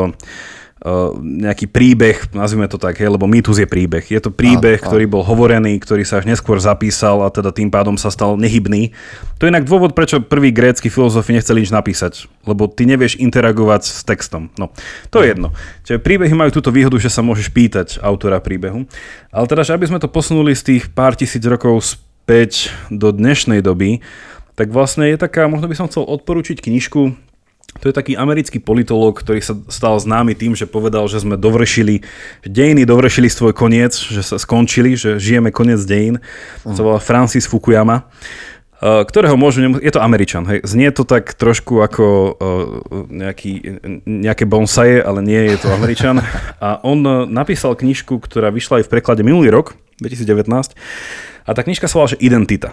[1.24, 4.04] nejaký príbeh, nazvime to tak, hej, lebo mýtus je príbeh.
[4.04, 7.72] Je to príbeh, áno, ktorý bol hovorený, ktorý sa až neskôr zapísal a teda tým
[7.72, 8.92] pádom sa stal nehybný.
[9.40, 13.82] To je inak dôvod, prečo prvý grécky filozofi nechceli nič napísať, lebo ty nevieš interagovať
[13.88, 14.52] s textom.
[14.60, 14.76] No,
[15.08, 15.56] to je jedno.
[15.88, 18.84] Čiže príbehy majú túto výhodu, že sa môžeš pýtať autora príbehu.
[19.32, 23.64] Ale teda, že aby sme to posunuli z tých pár tisíc rokov späť do dnešnej
[23.64, 24.04] doby,
[24.60, 27.33] tak vlastne je taká, možno by som chcel odporučiť knižku
[27.82, 32.06] to je taký americký politológ, ktorý sa stal známy tým, že povedal, že sme dovršili,
[32.46, 36.22] že dejiny dovršili svoj koniec, že sa skončili, že žijeme koniec dejín.
[36.64, 38.06] To volá Francis Fukuyama
[38.84, 40.60] eh, ktorého môžu, je to Američan, hej.
[40.64, 42.34] znie to tak trošku ako uh,
[43.08, 46.20] nejaký, nejaké bonsaje, ale nie je to Američan.
[46.60, 50.76] A on uh, napísal knižku, ktorá vyšla aj v preklade minulý rok, 2019,
[51.44, 52.72] a tá knižka sa volá, že Identita.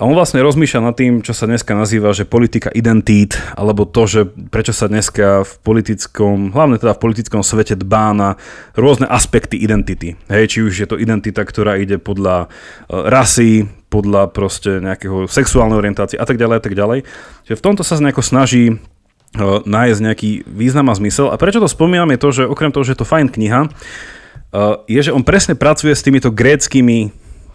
[0.00, 4.08] A on vlastne rozmýšľa nad tým, čo sa dneska nazýva, že politika identít, alebo to,
[4.08, 8.40] že prečo sa dneska v politickom, hlavne teda v politickom svete dbá na
[8.72, 10.16] rôzne aspekty identity.
[10.32, 15.76] Hej, či už je to identita, ktorá ide podľa uh, rasy, podľa proste nejakého sexuálnej
[15.76, 16.98] orientácie a tak ďalej a tak ďalej.
[17.44, 21.28] Čiže v tomto sa nejako snaží uh, nájsť nejaký význam a zmysel.
[21.28, 24.80] A prečo to spomínam je to, že okrem toho, že je to fajn kniha, uh,
[24.88, 27.12] je, že on presne pracuje s týmito gréckými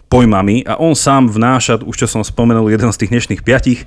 [0.08, 3.80] pojmami a on sám vnáša, už čo som spomenul, jeden z tých dnešných piatich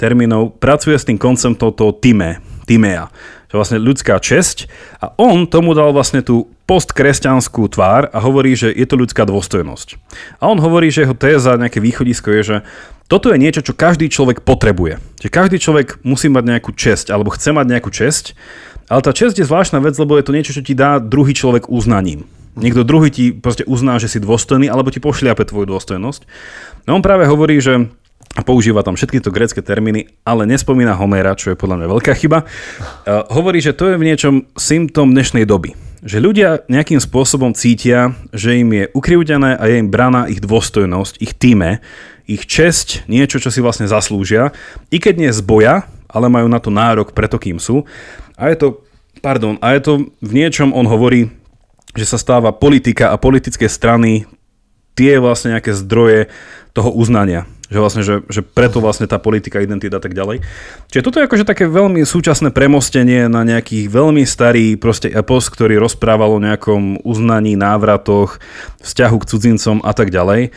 [0.00, 3.12] termínov, pracuje s tým konceptom toho time, timea,
[3.46, 4.66] že vlastne ľudská česť
[4.98, 10.00] a on tomu dal vlastne tú postkresťanskú tvár a hovorí, že je to ľudská dôstojnosť.
[10.42, 12.56] A on hovorí, že jeho téza, nejaké východisko je, že
[13.06, 14.98] toto je niečo, čo každý človek potrebuje.
[15.22, 18.34] Že každý človek musí mať nejakú česť alebo chce mať nejakú česť,
[18.90, 21.70] ale tá česť je zvláštna vec, lebo je to niečo, čo ti dá druhý človek
[21.70, 22.26] uznaním.
[22.56, 26.24] Niekto druhý ti proste uzná, že si dôstojný, alebo ti pošliape tvoju dôstojnosť.
[26.88, 27.92] No on práve hovorí, že
[28.44, 32.44] používa tam všetky to grecké termíny, ale nespomína Homéra, čo je podľa mňa veľká chyba.
[32.44, 35.76] Uh, hovorí, že to je v niečom symptom dnešnej doby.
[36.04, 41.20] Že ľudia nejakým spôsobom cítia, že im je ukrivdené a je im braná ich dôstojnosť,
[41.20, 41.80] ich týme,
[42.28, 44.52] ich česť, niečo, čo si vlastne zaslúžia,
[44.90, 47.84] i keď nie z boja, ale majú na to nárok preto, kým sú.
[48.36, 48.68] A je to,
[49.24, 51.32] pardon, a je to v niečom, on hovorí,
[51.94, 54.26] že sa stáva politika a politické strany
[54.96, 56.32] tie vlastne nejaké zdroje
[56.72, 57.44] toho uznania.
[57.66, 60.40] Že vlastne, že, že preto vlastne tá politika, identita a tak ďalej.
[60.86, 65.76] Čiže toto je akože také veľmi súčasné premostenie na nejakých veľmi starý proste epos, ktorý
[65.82, 68.38] rozprával o nejakom uznaní, návratoch,
[68.86, 70.54] vzťahu k cudzincom a tak ďalej.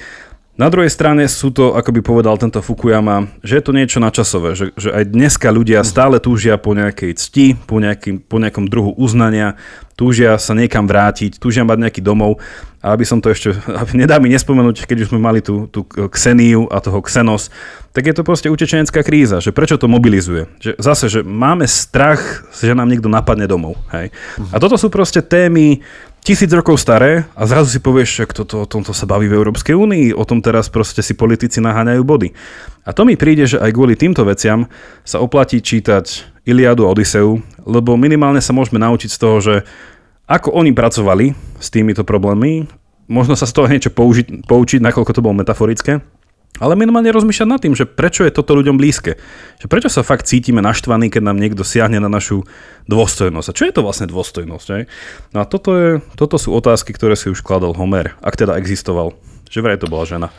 [0.60, 4.60] Na druhej strane sú to, ako by povedal tento Fukuyama, že je to niečo načasové,
[4.60, 8.91] že, že aj dneska ľudia stále túžia po nejakej cti, po, nejaký, po nejakom druhu
[8.99, 9.56] uznania,
[9.95, 12.44] túžia sa niekam vrátiť, túžia mať nejaký domov.
[12.84, 13.56] A aby som to ešte,
[13.95, 17.48] nedá mi nespomenúť, keď už sme mali tú, tú Xeniu a toho Xenos,
[17.95, 20.48] tak je to proste utečenecká kríza, že prečo to mobilizuje.
[20.60, 23.80] Že zase, že máme strach, že nám niekto napadne domov.
[23.95, 24.11] Hej.
[24.52, 25.84] A toto sú proste témy,
[26.24, 29.38] tisíc rokov staré a zrazu si povieš, že kto to, o tomto sa baví v
[29.40, 32.30] Európskej únii, o tom teraz proste si politici naháňajú body.
[32.86, 34.68] A to mi príde, že aj kvôli týmto veciam
[35.06, 39.56] sa oplatí čítať Iliadu a Odiseu, lebo minimálne sa môžeme naučiť z toho, že
[40.30, 42.70] ako oni pracovali s týmito problémmi,
[43.10, 46.02] možno sa z toho niečo použiť, poučiť, nakoľko to bolo metaforické,
[46.58, 49.16] ale minimálne rozmýšľať nad tým, že prečo je toto ľuďom blízke.
[49.62, 52.44] Že prečo sa fakt cítime naštvaní, keď nám niekto siahne na našu
[52.90, 53.48] dôstojnosť.
[53.48, 54.68] A čo je to vlastne dôstojnosť?
[54.76, 54.84] Aj?
[55.32, 55.90] No a toto, je,
[56.20, 59.16] toto sú otázky, ktoré si už kladol Homer, ak teda existoval.
[59.50, 60.30] Že vraj to bola žena.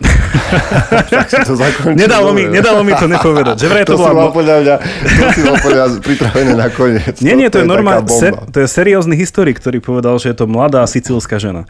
[1.10, 1.98] tak si to zakončil.
[1.98, 3.58] Nedalo mi, nedalo mi to nepovedať.
[3.58, 4.10] Že vraj to, to bola...
[4.10, 4.74] si mal podľa mňa,
[5.18, 7.14] to si mal podľa pripravené na koniec.
[7.18, 10.30] Nie, nie, to, to je, je normálne, ser, to je seriózny historik, ktorý povedal, že
[10.30, 11.66] je to mladá sicílska žena.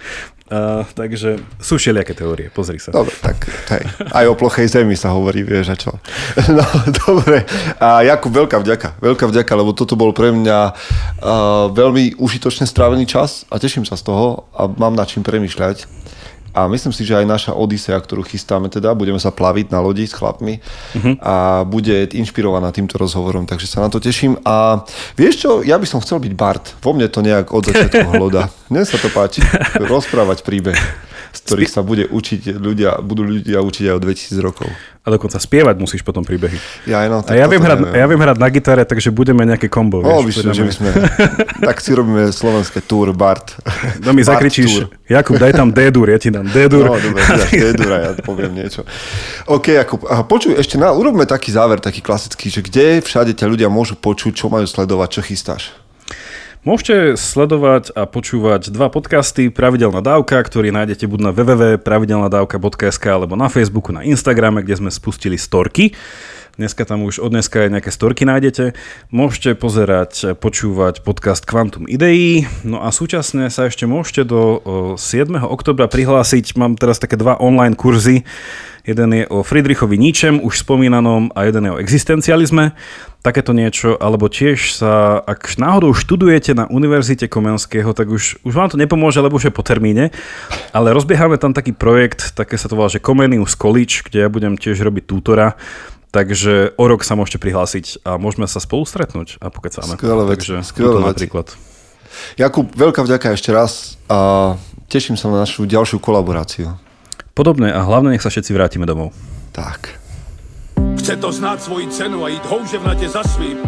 [0.51, 2.90] Uh, takže sú všelijaké teórie, pozri sa.
[2.90, 5.94] Dobre, tak hej, aj o plochej zemi sa hovorí, vieš a čo.
[6.59, 6.66] No,
[7.06, 7.47] dobre.
[7.78, 13.06] A Jakub, veľká vďaka, veľká vďaka, lebo toto bol pre mňa uh, veľmi užitočne strávený
[13.06, 15.86] čas a teším sa z toho a mám nad čím premyšľať.
[16.51, 20.06] A myslím si, že aj naša Odisea, ktorú chystáme teda, budeme sa plaviť na lodi
[20.06, 21.14] s chlapmi uh-huh.
[21.22, 24.35] a bude inšpirovaná týmto rozhovorom, takže sa na to teším.
[24.43, 24.82] A
[25.14, 26.74] vieš čo, ja by som chcel byť Bart.
[26.82, 28.51] Vo mne to nejak od začiatku hľada.
[28.66, 29.43] Mne sa to páči.
[29.93, 34.69] Rozprávať príbeh z ktorých sa bude učiť ľudia, budú ľudia učiť aj o 2000 rokov.
[35.01, 36.61] A dokonca spievať musíš potom príbehy.
[36.85, 40.05] Ja, no, a ja viem, hrať, ja viem hrať na gitare, takže budeme nejaké kombo.
[40.05, 40.90] O, vieš, že my sme,
[41.73, 43.57] tak si robíme slovenské tour Bart.
[44.05, 46.85] No mi zakričíš, Jakub, daj tam D-dur, ja ti dám D-dur.
[46.85, 48.85] No, dobre, D-dur a ja poviem niečo.
[49.48, 53.48] OK, Jakub, a počuj, ešte na, urobme taký záver, taký klasický, že kde všade ťa
[53.48, 55.80] ľudia môžu počuť, čo majú sledovať, čo chystáš?
[56.60, 63.48] Môžete sledovať a počúvať dva podcasty Pravidelná dávka, ktorý nájdete buď na www.pravidelnadavka.sk alebo na
[63.48, 65.96] Facebooku, na Instagrame, kde sme spustili storky.
[66.59, 68.74] Dneska tam už od dneska aj nejaké storky nájdete.
[69.14, 72.48] Môžete pozerať, počúvať podcast Quantum Ideí.
[72.66, 74.59] No a súčasne sa ešte môžete do
[74.98, 75.31] 7.
[75.47, 76.59] oktobra prihlásiť.
[76.59, 78.27] Mám teraz také dva online kurzy.
[78.82, 82.72] Jeden je o Friedrichovi Níčem, už spomínanom, a jeden je o existencializme
[83.20, 88.72] takéto niečo, alebo tiež sa, ak náhodou študujete na Univerzite Komenského, tak už, už vám
[88.72, 90.09] to nepomôže, lebo už je po termíne,
[90.72, 94.56] ale rozbiehame tam taký projekt, také sa to volá, že Comenius College, kde ja budem
[94.56, 95.60] tiež robiť tútora,
[96.10, 99.94] takže o rok sa môžete prihlásiť a môžeme sa spolu stretnúť a pokecáme.
[99.94, 101.16] Skvelé vec, takže skvelé vec.
[101.16, 101.46] napríklad.
[102.34, 104.54] Jakub, veľká vďaka ešte raz a
[104.90, 106.74] teším sa na našu ďalšiu kolaboráciu.
[107.32, 109.14] Podobne a hlavne nech sa všetci vrátime domov.
[109.54, 109.96] Tak.
[110.98, 113.58] Chce to znát svoji cenu a jít houževnatě za svým.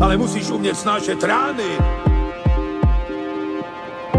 [0.00, 1.78] Ale musíš umět snášet rány.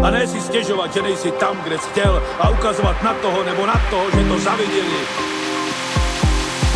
[0.02, 3.66] A ne si stěžovat, že nejsi tam, kde jsi chtěl a ukazovat na toho nebo
[3.66, 5.00] na toho, že to zaviděli